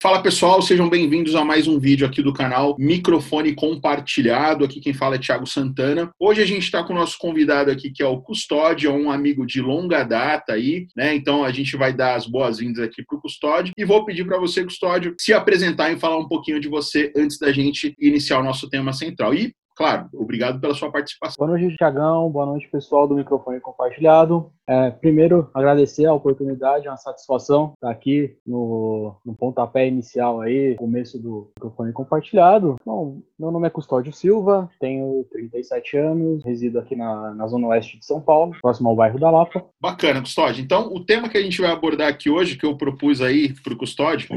Fala 0.00 0.22
pessoal, 0.22 0.62
sejam 0.62 0.88
bem-vindos 0.88 1.34
a 1.34 1.44
mais 1.44 1.66
um 1.66 1.76
vídeo 1.76 2.06
aqui 2.06 2.22
do 2.22 2.32
canal 2.32 2.76
Microfone 2.78 3.52
Compartilhado. 3.52 4.64
Aqui 4.64 4.78
quem 4.78 4.94
fala 4.94 5.16
é 5.16 5.18
Thiago 5.18 5.44
Santana. 5.44 6.12
Hoje 6.20 6.40
a 6.40 6.46
gente 6.46 6.62
está 6.62 6.84
com 6.84 6.92
o 6.92 6.96
nosso 6.96 7.18
convidado 7.18 7.68
aqui, 7.68 7.90
que 7.90 8.00
é 8.00 8.06
o 8.06 8.20
Custódio, 8.20 8.92
um 8.92 9.10
amigo 9.10 9.44
de 9.44 9.60
longa 9.60 10.04
data 10.04 10.52
aí, 10.52 10.86
né? 10.96 11.16
Então 11.16 11.42
a 11.42 11.50
gente 11.50 11.76
vai 11.76 11.92
dar 11.92 12.14
as 12.14 12.28
boas-vindas 12.28 12.78
aqui 12.78 13.02
para 13.04 13.18
o 13.18 13.20
Custódio 13.20 13.72
e 13.76 13.84
vou 13.84 14.04
pedir 14.04 14.24
para 14.24 14.38
você, 14.38 14.62
Custódio, 14.62 15.16
se 15.18 15.32
apresentar 15.32 15.90
e 15.90 15.98
falar 15.98 16.18
um 16.18 16.28
pouquinho 16.28 16.60
de 16.60 16.68
você 16.68 17.12
antes 17.16 17.36
da 17.36 17.50
gente 17.50 17.92
iniciar 17.98 18.38
o 18.38 18.44
nosso 18.44 18.70
tema 18.70 18.92
central. 18.92 19.34
E 19.34 19.52
claro, 19.78 20.08
obrigado 20.12 20.60
pela 20.60 20.74
sua 20.74 20.90
participação. 20.90 21.36
Boa 21.38 21.56
noite, 21.56 21.76
Tiagão. 21.76 22.28
Boa 22.28 22.44
noite, 22.44 22.68
pessoal 22.68 23.06
do 23.06 23.14
Microfone 23.14 23.60
Compartilhado. 23.60 24.50
É, 24.66 24.90
primeiro, 24.90 25.48
agradecer 25.54 26.04
a 26.04 26.12
oportunidade, 26.12 26.88
é 26.88 26.90
uma 26.90 26.96
satisfação 26.96 27.72
estar 27.74 27.88
aqui 27.88 28.36
no, 28.44 29.14
no 29.24 29.34
pontapé 29.34 29.86
inicial 29.86 30.40
aí, 30.40 30.74
começo 30.74 31.16
do 31.18 31.52
Microfone 31.56 31.92
Compartilhado. 31.92 32.74
Bom, 32.84 33.22
meu 33.38 33.52
nome 33.52 33.68
é 33.68 33.70
Custódio 33.70 34.12
Silva, 34.12 34.68
tenho 34.80 35.24
37 35.30 35.96
anos, 35.96 36.44
resido 36.44 36.80
aqui 36.80 36.96
na, 36.96 37.32
na 37.34 37.46
zona 37.46 37.68
oeste 37.68 38.00
de 38.00 38.04
São 38.04 38.20
Paulo, 38.20 38.54
próximo 38.60 38.88
ao 38.88 38.96
bairro 38.96 39.18
da 39.18 39.30
Lapa. 39.30 39.64
Bacana, 39.80 40.20
Custódio. 40.20 40.62
Então, 40.62 40.92
o 40.92 41.04
tema 41.04 41.28
que 41.28 41.38
a 41.38 41.42
gente 41.42 41.60
vai 41.60 41.70
abordar 41.70 42.08
aqui 42.08 42.28
hoje, 42.28 42.58
que 42.58 42.66
eu 42.66 42.76
propus 42.76 43.22
aí 43.22 43.54
para 43.62 43.72
o 43.72 43.78
Custódio, 43.78 44.28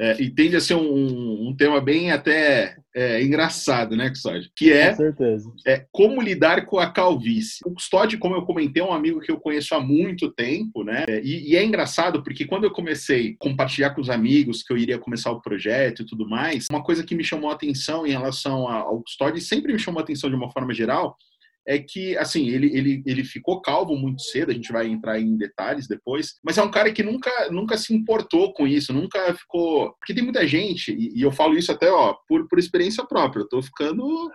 é, 0.00 0.20
e 0.22 0.30
tende 0.30 0.56
a 0.56 0.60
ser 0.60 0.74
um, 0.74 1.48
um 1.48 1.56
tema 1.56 1.80
bem 1.80 2.12
até 2.12 2.76
é, 2.94 3.22
engraçado, 3.22 3.96
né, 3.96 4.08
Custódio? 4.08 4.50
Que 4.56 4.72
é, 4.72 4.90
Com 4.90 4.96
certeza. 4.96 5.52
é 5.66 5.86
como 5.90 6.22
lidar 6.22 6.66
com 6.66 6.78
a 6.78 6.90
calvície. 6.90 7.60
O 7.66 7.74
Custódio, 7.74 8.18
como 8.18 8.36
eu 8.36 8.42
comentei, 8.42 8.82
é 8.82 8.86
um 8.86 8.92
amigo 8.92 9.20
que 9.20 9.30
eu 9.30 9.40
conheço 9.40 9.74
há 9.74 9.80
muito 9.80 10.30
tempo, 10.30 10.84
né? 10.84 11.04
E, 11.22 11.52
e, 11.52 11.56
é 11.56 11.64
engraçado 11.64 12.22
porque 12.22 12.44
quando 12.44 12.64
eu 12.64 12.70
comecei 12.70 13.32
a 13.32 13.44
compartilhar 13.44 13.90
com 13.90 14.00
os 14.00 14.08
amigos 14.10 14.62
que 14.62 14.72
eu 14.72 14.78
iria 14.78 14.98
começar 14.98 15.32
o 15.32 15.40
projeto 15.40 16.02
e 16.02 16.06
tudo 16.06 16.28
mais, 16.28 16.66
uma 16.70 16.82
coisa 16.82 17.04
que 17.04 17.14
me 17.14 17.24
chamou 17.24 17.50
a 17.50 17.54
atenção 17.54 18.06
em 18.06 18.10
relação 18.10 18.68
ao 18.68 19.02
Custódio, 19.02 19.38
e 19.38 19.42
sempre 19.42 19.72
me 19.72 19.78
chamou 19.78 20.00
a 20.00 20.02
atenção 20.04 20.30
de 20.30 20.36
uma 20.36 20.50
forma 20.50 20.72
geral, 20.72 21.16
é 21.68 21.78
que, 21.78 22.16
assim, 22.16 22.48
ele, 22.48 22.74
ele, 22.74 23.02
ele 23.04 23.22
ficou 23.22 23.60
calvo 23.60 23.94
muito 23.94 24.22
cedo, 24.22 24.50
a 24.50 24.54
gente 24.54 24.72
vai 24.72 24.86
entrar 24.86 25.20
em 25.20 25.36
detalhes 25.36 25.86
depois, 25.86 26.36
mas 26.42 26.56
é 26.56 26.62
um 26.62 26.70
cara 26.70 26.90
que 26.90 27.02
nunca, 27.02 27.30
nunca 27.50 27.76
se 27.76 27.94
importou 27.94 28.54
com 28.54 28.66
isso, 28.66 28.90
nunca 28.90 29.34
ficou. 29.34 29.92
Porque 29.98 30.14
tem 30.14 30.24
muita 30.24 30.46
gente, 30.46 30.90
e, 30.90 31.18
e 31.18 31.20
eu 31.20 31.30
falo 31.30 31.58
isso 31.58 31.70
até, 31.70 31.90
ó, 31.90 32.14
por, 32.26 32.48
por 32.48 32.58
experiência 32.58 33.04
própria, 33.04 33.42
eu 33.42 33.48
tô 33.48 33.60
ficando 33.60 34.32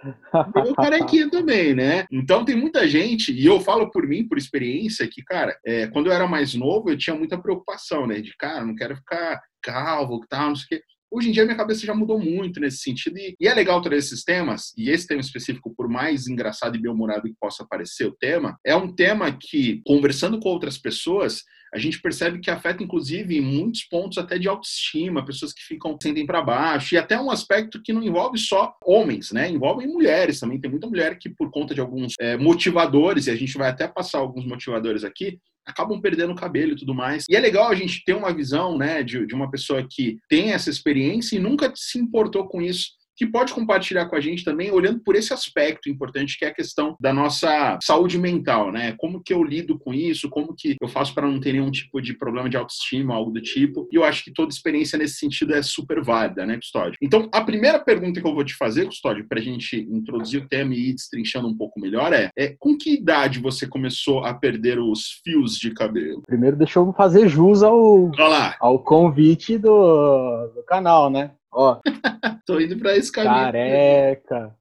meio 0.55 0.75
carequinha 0.77 1.27
também, 1.27 1.73
né? 1.73 2.05
Então 2.11 2.45
tem 2.45 2.55
muita 2.55 2.87
gente, 2.87 3.33
e 3.33 3.43
eu 3.43 3.59
falo 3.59 3.89
por 3.89 4.07
mim, 4.07 4.27
por 4.27 4.37
experiência, 4.37 5.07
que, 5.11 5.23
cara, 5.23 5.57
é, 5.65 5.87
quando 5.87 6.07
eu 6.07 6.13
era 6.13 6.27
mais 6.27 6.53
novo, 6.53 6.91
eu 6.91 6.97
tinha 6.97 7.15
muita 7.15 7.41
preocupação, 7.41 8.05
né? 8.05 8.21
De, 8.21 8.37
cara, 8.37 8.63
não 8.63 8.75
quero 8.75 8.95
ficar 8.95 9.41
calvo, 9.63 10.23
tal, 10.29 10.49
não 10.49 10.55
sei 10.55 10.65
o 10.65 10.81
quê. 10.81 10.85
Hoje 11.15 11.29
em 11.29 11.31
dia, 11.31 11.45
minha 11.45 11.55
cabeça 11.55 11.85
já 11.85 11.93
mudou 11.93 12.19
muito 12.19 12.59
nesse 12.59 12.77
sentido. 12.77 13.19
E, 13.19 13.37
é 13.47 13.53
legal 13.53 13.79
trazer 13.83 13.99
esses 13.99 14.23
temas, 14.23 14.73
e 14.75 14.89
esse 14.89 15.05
tema 15.05 15.21
específico, 15.21 15.71
por 15.77 15.87
mais 15.87 16.25
engraçado 16.25 16.75
e 16.75 16.81
bem-humorado 16.81 17.29
que 17.29 17.35
possa 17.39 17.63
parecer 17.63 18.07
o 18.07 18.15
tema, 18.15 18.57
é 18.65 18.75
um 18.75 18.91
tema 18.91 19.31
que, 19.31 19.79
conversando 19.85 20.39
com 20.39 20.49
outras 20.49 20.75
pessoas, 20.75 21.43
a 21.73 21.79
gente 21.79 21.99
percebe 21.99 22.39
que 22.39 22.51
afeta, 22.51 22.83
inclusive, 22.83 23.35
em 23.35 23.41
muitos 23.41 23.83
pontos 23.83 24.17
até 24.17 24.37
de 24.37 24.47
autoestima, 24.47 25.25
pessoas 25.25 25.51
que 25.51 25.63
ficam 25.63 25.97
sentem 26.01 26.25
para 26.25 26.41
baixo, 26.41 26.93
e 26.93 26.97
até 26.97 27.19
um 27.19 27.31
aspecto 27.31 27.81
que 27.81 27.91
não 27.91 28.03
envolve 28.03 28.37
só 28.37 28.75
homens, 28.85 29.31
né? 29.31 29.49
Envolve 29.49 29.87
mulheres 29.87 30.39
também. 30.39 30.59
Tem 30.59 30.69
muita 30.69 30.87
mulher 30.87 31.17
que, 31.17 31.29
por 31.29 31.49
conta 31.49 31.73
de 31.73 31.81
alguns 31.81 32.13
é, 32.19 32.37
motivadores, 32.37 33.27
e 33.27 33.31
a 33.31 33.35
gente 33.35 33.57
vai 33.57 33.69
até 33.69 33.87
passar 33.87 34.19
alguns 34.19 34.45
motivadores 34.45 35.03
aqui, 35.03 35.39
acabam 35.65 35.99
perdendo 35.99 36.33
o 36.33 36.35
cabelo 36.35 36.73
e 36.73 36.75
tudo 36.75 36.93
mais. 36.93 37.25
E 37.29 37.35
é 37.35 37.39
legal 37.39 37.69
a 37.69 37.75
gente 37.75 38.03
ter 38.05 38.13
uma 38.13 38.33
visão, 38.33 38.77
né, 38.77 39.01
de, 39.01 39.25
de 39.25 39.33
uma 39.33 39.49
pessoa 39.49 39.85
que 39.89 40.19
tem 40.29 40.51
essa 40.51 40.69
experiência 40.69 41.35
e 41.35 41.39
nunca 41.39 41.71
se 41.75 41.97
importou 41.97 42.47
com 42.47 42.61
isso 42.61 42.91
que 43.15 43.25
pode 43.25 43.53
compartilhar 43.53 44.05
com 44.07 44.15
a 44.15 44.21
gente 44.21 44.43
também, 44.43 44.71
olhando 44.71 44.99
por 44.99 45.15
esse 45.15 45.33
aspecto 45.33 45.89
importante 45.89 46.37
que 46.37 46.45
é 46.45 46.49
a 46.49 46.53
questão 46.53 46.95
da 46.99 47.13
nossa 47.13 47.77
saúde 47.81 48.17
mental, 48.17 48.71
né? 48.71 48.93
Como 48.97 49.21
que 49.21 49.33
eu 49.33 49.43
lido 49.43 49.77
com 49.77 49.93
isso, 49.93 50.29
como 50.29 50.55
que 50.57 50.75
eu 50.81 50.87
faço 50.87 51.13
para 51.13 51.27
não 51.27 51.39
ter 51.39 51.53
nenhum 51.53 51.71
tipo 51.71 52.01
de 52.01 52.13
problema 52.13 52.49
de 52.49 52.57
autoestima, 52.57 53.13
algo 53.13 53.31
do 53.31 53.41
tipo. 53.41 53.87
E 53.91 53.95
eu 53.95 54.03
acho 54.03 54.23
que 54.23 54.33
toda 54.33 54.51
experiência 54.51 54.97
nesse 54.97 55.15
sentido 55.15 55.53
é 55.53 55.61
super 55.61 56.01
válida, 56.03 56.45
né, 56.45 56.57
Custódio? 56.57 56.97
Então, 57.01 57.29
a 57.31 57.41
primeira 57.41 57.79
pergunta 57.79 58.21
que 58.21 58.27
eu 58.27 58.33
vou 58.33 58.43
te 58.43 58.55
fazer, 58.55 58.85
Custódio, 58.85 59.27
para 59.27 59.39
a 59.39 59.43
gente 59.43 59.77
introduzir 59.77 60.41
o 60.41 60.47
tema 60.47 60.73
e 60.73 60.89
ir 60.89 60.93
destrinchando 60.93 61.47
um 61.47 61.55
pouco 61.55 61.79
melhor 61.79 62.13
é, 62.13 62.29
é 62.37 62.55
com 62.59 62.77
que 62.77 62.93
idade 62.93 63.39
você 63.39 63.67
começou 63.67 64.23
a 64.23 64.33
perder 64.33 64.79
os 64.79 65.21
fios 65.23 65.57
de 65.57 65.73
cabelo? 65.73 66.21
Primeiro, 66.25 66.55
deixa 66.55 66.79
eu 66.79 66.93
fazer 66.93 67.27
jus 67.27 67.63
ao, 67.63 68.11
ao 68.59 68.79
convite 68.79 69.57
do, 69.57 70.47
do 70.55 70.63
canal, 70.63 71.09
né? 71.09 71.31
Ó. 71.53 71.79
Tô 72.45 72.59
indo 72.59 72.77
pra 72.77 72.97
esse 72.97 73.11
caminho. 73.11 73.33
Careca. 73.33 74.55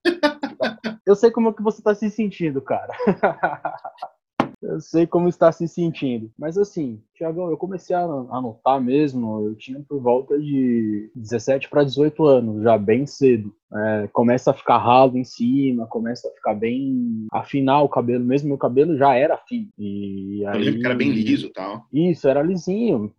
Eu 1.06 1.16
sei 1.16 1.30
como 1.30 1.48
é 1.48 1.53
que 1.53 1.62
você 1.62 1.82
tá 1.82 1.94
se 1.94 2.10
sentindo, 2.10 2.60
cara. 2.60 2.92
Eu 4.62 4.80
sei 4.80 5.06
como 5.08 5.28
está 5.28 5.50
se 5.50 5.66
sentindo. 5.66 6.31
Mas 6.38 6.56
assim, 6.56 7.02
Tiagão, 7.14 7.50
eu 7.50 7.56
comecei 7.56 7.97
a 7.97 8.02
anotar 8.02 8.81
mesmo, 8.81 9.47
eu 9.47 9.56
tinha 9.56 9.81
por 9.81 10.00
volta 10.00 10.38
de 10.38 11.10
17 11.16 11.69
para 11.69 11.82
18 11.82 12.25
anos, 12.25 12.62
já 12.62 12.78
bem 12.78 13.04
cedo. 13.04 13.52
É, 13.75 14.08
começa 14.12 14.50
a 14.52 14.54
ficar 14.54 14.78
ralo 14.78 15.16
em 15.16 15.25
cima, 15.25 15.86
começa 15.86 16.28
a 16.28 16.31
ficar 16.31 16.54
bem. 16.54 17.26
afinar 17.32 17.82
o 17.82 17.88
cabelo, 17.88 18.25
mesmo 18.25 18.48
meu 18.48 18.58
cabelo 18.58 18.97
já 18.97 19.14
era 19.14 19.36
fino. 19.36 19.69
E 19.76 20.44
aí... 20.47 20.58
Eu 20.58 20.64
lembro 20.64 20.81
que 20.81 20.86
era 20.86 20.94
bem 20.94 21.10
liso 21.10 21.47
e 21.47 21.52
tal. 21.52 21.86
Isso, 21.92 22.28
era 22.28 22.42
lisinho. 22.42 23.12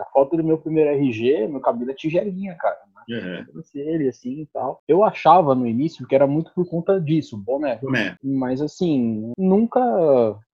A 0.00 0.04
foto 0.12 0.36
do 0.36 0.44
meu 0.44 0.58
primeiro 0.58 0.90
RG, 0.90 1.48
meu 1.48 1.60
cabelo 1.60 1.92
é 1.92 1.94
tigelinha, 1.94 2.54
cara. 2.56 2.76
Uhum. 3.08 3.62
Ele 3.74 4.08
assim 4.08 4.42
e 4.42 4.46
tal. 4.46 4.82
Eu 4.86 5.04
achava 5.04 5.54
no 5.54 5.66
início 5.66 6.06
que 6.06 6.14
era 6.14 6.26
muito 6.26 6.52
por 6.54 6.68
conta 6.68 7.00
disso, 7.00 7.36
boné. 7.36 7.76
boné. 7.76 8.16
Mas 8.22 8.60
assim, 8.60 9.32
nunca 9.38 9.80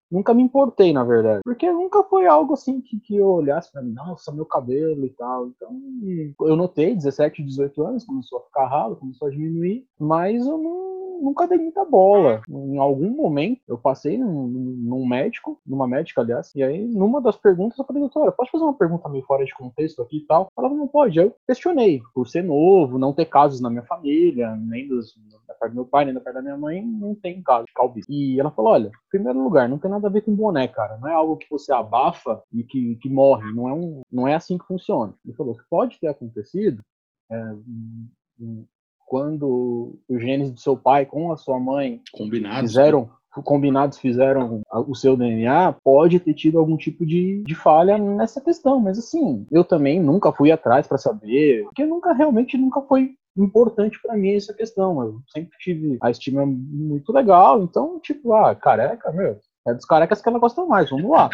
nunca 0.09 0.33
me 0.33 0.41
importei, 0.41 0.93
na 0.93 1.03
verdade. 1.03 1.41
Porque 1.43 1.69
nunca 1.71 2.03
foi 2.03 2.25
algo 2.25 2.53
assim 2.53 2.81
que, 2.81 2.99
que 2.99 3.15
eu 3.17 3.27
olhasse 3.27 3.71
pra 3.71 3.81
mim, 3.81 3.91
nossa, 3.93 4.31
meu 4.31 4.45
cabelo 4.45 5.05
e 5.05 5.09
tal. 5.09 5.47
Então, 5.47 5.77
eu 6.41 6.55
notei, 6.55 6.95
17, 6.95 7.43
18 7.43 7.83
anos, 7.83 8.05
começou 8.05 8.39
a 8.39 8.43
ficar 8.43 8.67
ralo, 8.67 8.95
começou 8.95 9.27
a 9.27 9.31
diminuir, 9.31 9.85
mas 9.99 10.45
eu 10.45 10.57
não, 10.57 10.97
nunca 11.21 11.47
dei 11.47 11.57
muita 11.57 11.83
bola. 11.85 12.41
Em 12.47 12.77
algum 12.77 13.09
momento, 13.09 13.61
eu 13.67 13.77
passei 13.77 14.17
num, 14.17 14.47
num 14.47 15.05
médico, 15.05 15.59
numa 15.65 15.87
médica, 15.87 16.21
aliás, 16.21 16.51
e 16.55 16.63
aí, 16.63 16.85
numa 16.87 17.21
das 17.21 17.37
perguntas, 17.37 17.77
eu 17.77 17.85
falei, 17.85 18.01
doutora, 18.01 18.31
pode 18.31 18.51
fazer 18.51 18.63
uma 18.63 18.73
pergunta 18.73 19.09
meio 19.09 19.23
fora 19.25 19.45
de 19.45 19.53
contexto 19.53 20.01
aqui 20.01 20.17
e 20.17 20.25
tal? 20.25 20.49
Ela 20.57 20.67
falou, 20.67 20.77
não 20.77 20.87
pode. 20.87 21.19
Eu 21.19 21.35
questionei, 21.45 22.01
por 22.13 22.27
ser 22.27 22.43
novo, 22.43 22.97
não 22.97 23.13
ter 23.13 23.25
casos 23.25 23.61
na 23.61 23.69
minha 23.69 23.83
família, 23.83 24.55
nem 24.55 24.87
dos, 24.87 25.15
da 25.47 25.53
parte 25.53 25.71
do 25.71 25.75
meu 25.75 25.85
pai, 25.85 26.05
nem 26.05 26.13
da 26.13 26.21
parte 26.21 26.35
da 26.35 26.41
minha 26.41 26.57
mãe, 26.57 26.83
não 26.83 27.13
tem 27.13 27.41
caso 27.41 27.65
de 27.65 27.73
calvície. 27.73 28.07
E 28.09 28.39
ela 28.39 28.51
falou, 28.51 28.71
olha, 28.71 28.87
em 28.87 29.09
primeiro 29.09 29.41
lugar, 29.41 29.67
não 29.67 29.77
tem 29.77 29.91
nada 29.91 30.07
a 30.07 30.11
ver 30.11 30.21
com 30.21 30.35
boné, 30.35 30.67
cara. 30.67 30.97
Não 30.97 31.09
é 31.09 31.13
algo 31.13 31.37
que 31.37 31.49
você 31.49 31.73
abafa 31.73 32.41
e 32.51 32.63
que, 32.63 32.95
que 32.97 33.09
morre. 33.09 33.51
Não 33.53 33.67
é, 33.67 33.73
um, 33.73 34.01
não 34.11 34.27
é 34.27 34.35
assim 34.35 34.57
que 34.57 34.65
funciona. 34.65 35.13
Ele 35.25 35.35
falou 35.35 35.57
pode 35.69 35.99
ter 35.99 36.07
acontecido 36.07 36.81
é, 37.31 37.55
quando 39.07 39.97
os 40.07 40.21
genes 40.21 40.51
do 40.51 40.59
seu 40.59 40.75
pai 40.75 41.05
com 41.05 41.31
a 41.31 41.37
sua 41.37 41.57
mãe 41.57 42.01
combinados 42.11 42.71
fizeram 42.71 43.09
combinados 43.43 43.99
fizeram 43.99 44.61
o 44.87 44.95
seu 44.95 45.15
DNA, 45.15 45.71
pode 45.83 46.19
ter 46.19 46.33
tido 46.33 46.57
algum 46.57 46.75
tipo 46.75 47.05
de, 47.05 47.43
de 47.43 47.53
falha 47.53 47.95
nessa 47.97 48.41
questão. 48.41 48.79
Mas 48.79 48.97
assim, 48.97 49.45
eu 49.51 49.63
também 49.63 49.99
nunca 49.99 50.31
fui 50.31 50.51
atrás 50.51 50.87
para 50.87 50.97
saber, 50.97 51.63
porque 51.65 51.85
nunca 51.85 52.13
realmente 52.13 52.57
nunca 52.57 52.81
foi 52.81 53.11
importante 53.37 53.99
para 54.01 54.17
mim 54.17 54.33
essa 54.33 54.53
questão. 54.53 55.01
Eu 55.01 55.21
sempre 55.31 55.55
tive 55.59 55.97
a 56.01 56.09
estima 56.09 56.45
muito 56.45 57.11
legal, 57.13 57.61
então, 57.61 57.99
tipo, 57.99 58.33
ah, 58.33 58.55
careca, 58.55 59.11
meu, 59.11 59.37
é 59.67 59.73
dos 59.73 59.85
carecas 59.85 60.21
que 60.21 60.29
ela 60.29 60.39
gosta 60.39 60.65
mais, 60.65 60.89
vamos 60.89 61.09
lá. 61.09 61.29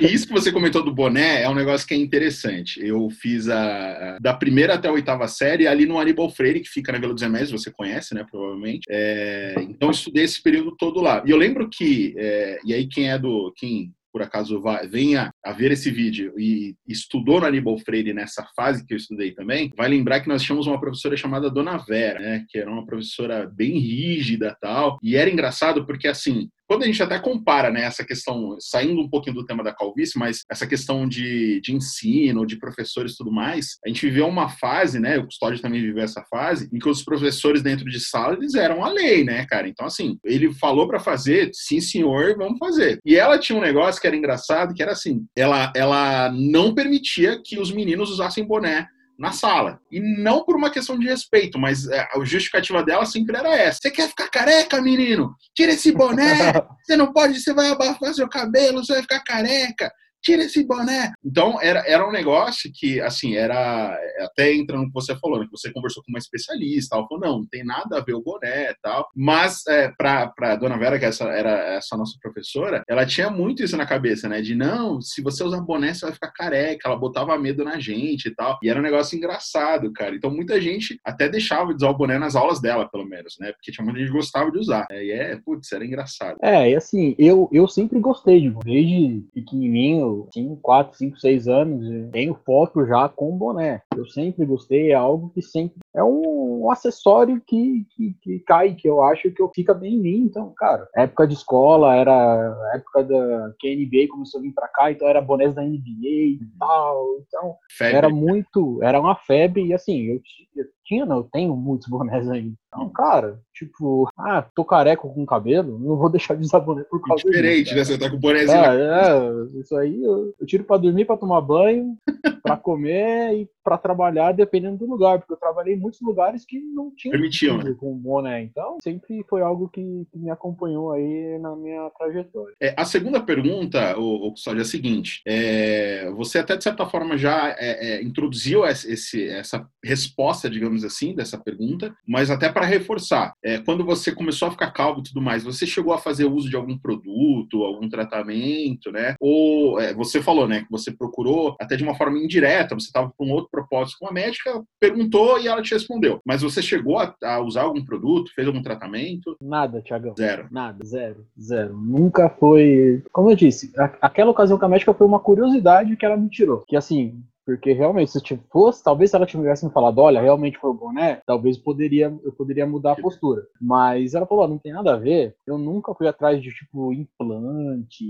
Isso 0.00 0.26
que 0.26 0.32
você 0.32 0.52
comentou 0.52 0.84
do 0.84 0.94
boné 0.94 1.42
é 1.42 1.48
um 1.48 1.54
negócio 1.54 1.86
que 1.86 1.94
é 1.94 1.96
interessante. 1.96 2.80
Eu 2.84 3.08
fiz 3.10 3.48
a, 3.48 4.18
da 4.20 4.34
primeira 4.34 4.74
até 4.74 4.88
a 4.88 4.92
oitava 4.92 5.26
série 5.28 5.66
ali 5.66 5.86
no 5.86 5.98
Aníbal 5.98 6.30
Freire, 6.30 6.60
que 6.60 6.68
fica 6.68 6.92
na 6.92 6.98
Vila 6.98 7.14
dos 7.14 7.22
Remédios, 7.22 7.50
você 7.50 7.70
conhece, 7.70 8.14
né, 8.14 8.24
provavelmente. 8.30 8.86
É, 8.88 9.54
então 9.58 9.88
eu 9.88 9.92
estudei 9.92 10.24
esse 10.24 10.42
período 10.42 10.76
todo 10.76 11.00
lá. 11.00 11.22
E 11.26 11.30
eu 11.30 11.36
lembro 11.36 11.68
que, 11.68 12.14
é, 12.16 12.58
e 12.64 12.72
aí 12.72 12.86
quem 12.86 13.10
é 13.10 13.18
do, 13.18 13.52
quem 13.56 13.92
por 14.14 14.22
acaso 14.22 14.60
vai, 14.60 14.86
venha 14.86 15.32
a 15.44 15.52
ver 15.52 15.72
esse 15.72 15.90
vídeo 15.90 16.32
e 16.38 16.76
estudou 16.86 17.40
no 17.40 17.46
Aníbal 17.46 17.76
Freire 17.78 18.12
nessa 18.14 18.46
fase 18.54 18.86
que 18.86 18.94
eu 18.94 18.96
estudei 18.96 19.32
também, 19.32 19.72
vai 19.76 19.88
lembrar 19.88 20.20
que 20.20 20.28
nós 20.28 20.40
tínhamos 20.40 20.68
uma 20.68 20.78
professora 20.78 21.16
chamada 21.16 21.50
Dona 21.50 21.78
Vera, 21.78 22.20
né, 22.20 22.46
que 22.48 22.56
era 22.56 22.70
uma 22.70 22.86
professora 22.86 23.44
bem 23.44 23.76
rígida 23.76 24.56
tal, 24.60 25.00
e 25.02 25.16
era 25.16 25.28
engraçado 25.28 25.84
porque 25.84 26.06
assim, 26.06 26.48
quando 26.66 26.82
a 26.82 26.86
gente 26.86 27.02
até 27.02 27.18
compara 27.18 27.70
né, 27.70 27.82
essa 27.82 28.04
questão, 28.04 28.56
saindo 28.58 29.00
um 29.00 29.08
pouquinho 29.08 29.36
do 29.36 29.44
tema 29.44 29.62
da 29.62 29.74
calvície, 29.74 30.18
mas 30.18 30.40
essa 30.50 30.66
questão 30.66 31.08
de, 31.08 31.60
de 31.60 31.74
ensino, 31.74 32.46
de 32.46 32.58
professores 32.58 33.12
e 33.12 33.16
tudo 33.16 33.32
mais, 33.32 33.78
a 33.84 33.88
gente 33.88 34.06
viveu 34.06 34.26
uma 34.26 34.48
fase, 34.48 34.98
né? 34.98 35.18
O 35.18 35.26
Custódio 35.26 35.60
também 35.60 35.80
viveu 35.80 36.02
essa 36.02 36.22
fase, 36.30 36.68
em 36.72 36.78
que 36.78 36.88
os 36.88 37.02
professores 37.02 37.62
dentro 37.62 37.84
de 37.84 38.00
sala, 38.00 38.34
eles 38.34 38.54
eram 38.54 38.84
a 38.84 38.88
lei, 38.88 39.24
né, 39.24 39.46
cara? 39.46 39.68
Então, 39.68 39.86
assim, 39.86 40.18
ele 40.24 40.52
falou 40.54 40.88
para 40.88 41.00
fazer, 41.00 41.50
sim, 41.52 41.80
senhor, 41.80 42.36
vamos 42.36 42.58
fazer. 42.58 42.98
E 43.04 43.16
ela 43.16 43.38
tinha 43.38 43.58
um 43.58 43.62
negócio 43.62 44.00
que 44.00 44.06
era 44.06 44.16
engraçado, 44.16 44.74
que 44.74 44.82
era 44.82 44.92
assim, 44.92 45.24
ela, 45.36 45.72
ela 45.76 46.32
não 46.32 46.74
permitia 46.74 47.40
que 47.42 47.58
os 47.58 47.70
meninos 47.70 48.10
usassem 48.10 48.44
boné 48.44 48.88
na 49.18 49.32
sala. 49.32 49.80
E 49.90 50.00
não 50.00 50.44
por 50.44 50.56
uma 50.56 50.70
questão 50.70 50.98
de 50.98 51.06
respeito, 51.06 51.58
mas 51.58 51.86
é, 51.88 52.08
a 52.12 52.24
justificativa 52.24 52.82
dela 52.82 53.06
sempre 53.06 53.36
era 53.36 53.54
essa. 53.56 53.78
Você 53.82 53.90
quer 53.90 54.08
ficar 54.08 54.28
careca, 54.28 54.80
menino? 54.82 55.34
Tira 55.54 55.72
esse 55.72 55.92
boné! 55.92 56.52
Você 56.84 56.96
não 56.96 57.12
pode, 57.12 57.40
você 57.40 57.54
vai 57.54 57.70
abafar 57.70 58.12
seu 58.12 58.28
cabelo, 58.28 58.84
você 58.84 58.92
vai 58.92 59.02
ficar 59.02 59.20
careca 59.20 59.90
tira 60.24 60.42
esse 60.42 60.64
boné. 60.64 61.12
Então, 61.24 61.60
era, 61.60 61.84
era 61.86 62.08
um 62.08 62.10
negócio 62.10 62.70
que, 62.72 63.00
assim, 63.00 63.34
era. 63.34 63.96
Até 64.20 64.54
entrando 64.54 64.82
no 64.82 64.86
que 64.88 64.94
você 64.94 65.14
falou, 65.16 65.38
né, 65.38 65.44
que 65.44 65.50
você 65.50 65.70
conversou 65.70 66.02
com 66.02 66.10
uma 66.10 66.18
especialista, 66.18 66.96
ela 66.96 67.06
falou: 67.06 67.22
não, 67.22 67.38
não 67.40 67.46
tem 67.46 67.62
nada 67.62 67.98
a 67.98 68.02
ver 68.02 68.14
o 68.14 68.22
boné 68.22 68.70
e 68.70 68.76
tal. 68.82 69.08
Mas, 69.14 69.66
é, 69.68 69.92
pra, 69.96 70.28
pra 70.28 70.56
dona 70.56 70.78
Vera, 70.78 70.98
que 70.98 71.04
essa 71.04 71.24
era 71.24 71.76
essa 71.76 71.96
nossa 71.96 72.16
professora, 72.20 72.82
ela 72.88 73.04
tinha 73.04 73.30
muito 73.30 73.62
isso 73.62 73.76
na 73.76 73.86
cabeça, 73.86 74.28
né? 74.28 74.40
De 74.40 74.54
não, 74.54 75.00
se 75.00 75.20
você 75.20 75.44
usar 75.44 75.60
boné, 75.60 75.92
você 75.92 76.06
vai 76.06 76.14
ficar 76.14 76.32
careca. 76.32 76.88
Ela 76.88 76.96
botava 76.96 77.38
medo 77.38 77.62
na 77.62 77.78
gente 77.78 78.26
e 78.26 78.34
tal. 78.34 78.58
E 78.62 78.68
era 78.68 78.78
um 78.78 78.82
negócio 78.82 79.16
engraçado, 79.16 79.92
cara. 79.92 80.14
Então, 80.14 80.30
muita 80.30 80.60
gente 80.60 80.98
até 81.04 81.28
deixava 81.28 81.68
de 81.68 81.76
usar 81.76 81.90
o 81.90 81.96
boné 81.96 82.18
nas 82.18 82.34
aulas 82.34 82.60
dela, 82.60 82.88
pelo 82.88 83.04
menos, 83.04 83.36
né? 83.38 83.52
Porque 83.52 83.70
tinha 83.70 83.84
muita 83.84 84.00
gente 84.00 84.10
que 84.10 84.16
gostava 84.16 84.50
de 84.50 84.58
usar. 84.58 84.86
E 84.90 85.10
é, 85.10 85.36
putz, 85.44 85.70
era 85.72 85.84
engraçado. 85.84 86.38
É, 86.42 86.70
e 86.70 86.76
assim, 86.76 87.14
eu, 87.18 87.48
eu 87.52 87.68
sempre 87.68 87.98
gostei 88.00 88.40
de 88.40 88.54
desde 88.64 89.22
pequenininho 89.34 90.13
5, 90.32 90.56
4, 90.60 90.96
5, 90.96 91.18
6 91.18 91.48
anos, 91.48 92.10
tenho 92.10 92.34
foto 92.34 92.84
já 92.86 93.08
com 93.08 93.36
boné. 93.36 93.82
Eu 93.96 94.06
sempre 94.06 94.44
gostei, 94.44 94.90
é 94.90 94.94
algo 94.94 95.30
que 95.30 95.42
sempre. 95.42 95.78
É 95.94 96.02
um, 96.02 96.64
um 96.64 96.70
acessório 96.70 97.40
que, 97.46 97.86
que, 97.90 98.16
que, 98.20 98.38
cai, 98.40 98.74
que 98.74 98.88
eu 98.88 99.02
acho 99.02 99.30
que 99.30 99.40
eu 99.40 99.50
fica 99.54 99.72
bem 99.72 99.94
em 99.94 100.00
mim. 100.00 100.18
Então, 100.24 100.52
cara, 100.56 100.88
época 100.96 101.26
de 101.26 101.34
escola, 101.34 101.94
era 101.94 102.72
época 102.74 103.04
da 103.04 103.52
que 103.58 103.68
a 103.68 103.76
NBA 103.76 104.08
começou 104.10 104.40
a 104.40 104.42
vir 104.42 104.52
pra 104.52 104.68
cá, 104.68 104.90
então 104.90 105.06
era 105.06 105.20
bonés 105.20 105.54
da 105.54 105.62
NBA 105.62 105.80
e 106.02 106.40
tal. 106.58 107.18
Então, 107.26 107.56
febre. 107.70 107.96
era 107.96 108.08
muito. 108.08 108.82
Era 108.82 109.00
uma 109.00 109.14
febre, 109.14 109.66
e 109.66 109.72
assim, 109.72 110.02
eu, 110.02 110.20
eu 110.56 110.64
tinha, 110.84 111.06
não, 111.06 111.18
eu 111.18 111.28
tenho 111.32 111.56
muitos 111.56 111.86
bonés 111.88 112.28
ainda. 112.28 112.54
Então, 112.68 112.88
cara, 112.90 113.40
tipo, 113.54 114.08
ah, 114.18 114.44
tô 114.54 114.64
careca 114.64 115.02
com 115.02 115.24
cabelo, 115.24 115.78
não 115.78 115.96
vou 115.96 116.10
deixar 116.10 116.34
de 116.34 116.42
usar 116.42 116.58
boné 116.58 116.82
por 116.84 117.00
causa 117.00 117.22
Diferente, 117.22 117.72
disso. 117.72 117.76
né? 117.76 117.84
Você 117.84 117.98
tá 117.98 118.10
com 118.10 118.18
bonézinho. 118.18 118.58
É, 118.58 119.16
é, 119.16 119.60
isso 119.60 119.76
aí 119.76 120.02
eu, 120.02 120.34
eu 120.40 120.46
tiro 120.46 120.64
pra 120.64 120.76
dormir, 120.76 121.04
pra 121.04 121.16
tomar 121.16 121.40
banho, 121.40 121.96
pra 122.42 122.56
comer 122.56 123.32
e 123.34 123.48
pra 123.62 123.78
trabalhar, 123.78 124.32
dependendo 124.32 124.78
do 124.78 124.86
lugar, 124.86 125.18
porque 125.18 125.32
eu 125.32 125.38
trabalhei 125.38 125.76
muitos 125.84 126.00
lugares 126.00 126.44
que 126.46 126.58
não 126.58 126.90
tinha 126.94 127.12
Permitiam, 127.12 127.58
né? 127.58 127.74
com 127.78 127.94
boné. 127.94 128.42
Então, 128.42 128.78
sempre 128.82 129.22
foi 129.28 129.42
algo 129.42 129.68
que, 129.68 130.06
que, 130.10 130.18
me 130.18 130.30
acompanhou 130.30 130.92
aí 130.92 131.38
na 131.38 131.54
minha 131.54 131.90
trajetória. 131.90 132.54
É, 132.60 132.74
a 132.76 132.84
segunda 132.84 133.20
pergunta, 133.20 133.98
o, 133.98 134.28
o 134.28 134.34
é 134.56 134.60
a 134.60 134.64
seguinte: 134.64 135.20
é, 135.26 136.10
você 136.12 136.38
até 136.38 136.56
de 136.56 136.64
certa 136.64 136.86
forma 136.86 137.18
já 137.18 137.50
é, 137.58 137.98
é 137.98 138.02
introduziu 138.02 138.64
esse, 138.64 139.28
essa 139.28 139.68
resposta, 139.84 140.48
digamos 140.48 140.84
assim, 140.84 141.14
dessa 141.14 141.38
pergunta, 141.38 141.94
mas 142.06 142.30
até 142.30 142.50
para 142.50 142.64
reforçar, 142.64 143.34
é, 143.44 143.58
quando 143.58 143.84
você 143.84 144.14
começou 144.14 144.48
a 144.48 144.50
ficar 144.50 144.70
calvo 144.70 145.00
e 145.00 145.04
tudo 145.04 145.20
mais, 145.20 145.44
você 145.44 145.66
chegou 145.66 145.92
a 145.92 145.98
fazer 145.98 146.24
uso 146.24 146.48
de 146.48 146.56
algum 146.56 146.78
produto, 146.78 147.64
algum 147.64 147.88
tratamento, 147.88 148.90
né? 148.90 149.14
Ou 149.20 149.78
é, 149.78 149.92
você 149.92 150.22
falou, 150.22 150.48
né, 150.48 150.62
que 150.62 150.70
você 150.70 150.90
procurou 150.90 151.56
até 151.60 151.76
de 151.76 151.82
uma 151.82 151.94
forma 151.94 152.18
indireta, 152.18 152.74
você 152.74 152.86
estava 152.86 153.12
com 153.16 153.26
um 153.26 153.32
outro 153.32 153.50
propósito 153.50 153.98
com 154.00 154.08
a 154.08 154.12
médica, 154.12 154.62
perguntou 154.80 155.38
e 155.38 155.48
ela 155.48 155.62
te 155.62 155.73
respondeu. 155.74 156.20
Mas 156.24 156.42
você 156.42 156.62
chegou 156.62 156.98
a, 156.98 157.14
a 157.22 157.40
usar 157.40 157.62
algum 157.62 157.84
produto, 157.84 158.32
fez 158.34 158.46
algum 158.46 158.62
tratamento? 158.62 159.36
Nada, 159.40 159.80
Tiagão. 159.82 160.14
Zero. 160.16 160.48
Nada, 160.50 160.84
zero, 160.84 161.26
zero. 161.40 161.76
Nunca 161.76 162.28
foi. 162.28 163.02
Como 163.12 163.30
eu 163.30 163.36
disse, 163.36 163.72
aquela 164.00 164.30
ocasião 164.30 164.58
com 164.58 164.64
a 164.64 164.68
médica 164.68 164.94
foi 164.94 165.06
uma 165.06 165.20
curiosidade 165.20 165.96
que 165.96 166.06
ela 166.06 166.16
me 166.16 166.28
tirou. 166.28 166.64
Que 166.66 166.76
assim, 166.76 167.22
porque 167.44 167.72
realmente, 167.72 168.10
se 168.10 168.20
tipo, 168.22 168.42
fosse, 168.50 168.82
talvez 168.82 169.10
se 169.10 169.16
ela 169.16 169.26
tivesse 169.26 169.66
me 169.66 169.70
falado, 169.72 169.98
olha, 169.98 170.20
realmente 170.20 170.58
foi 170.58 170.70
o 170.70 170.74
boné, 170.74 171.20
talvez 171.26 171.58
poderia, 171.58 172.12
eu 172.24 172.32
poderia 172.32 172.66
mudar 172.66 172.92
a 172.92 172.96
postura. 172.96 173.42
Mas 173.60 174.14
ela 174.14 174.26
falou, 174.26 174.48
não 174.48 174.58
tem 174.58 174.72
nada 174.72 174.94
a 174.94 174.96
ver. 174.96 175.36
Eu 175.46 175.58
nunca 175.58 175.94
fui 175.94 176.08
atrás 176.08 176.42
de, 176.42 176.50
tipo, 176.50 176.92
implante, 176.92 178.04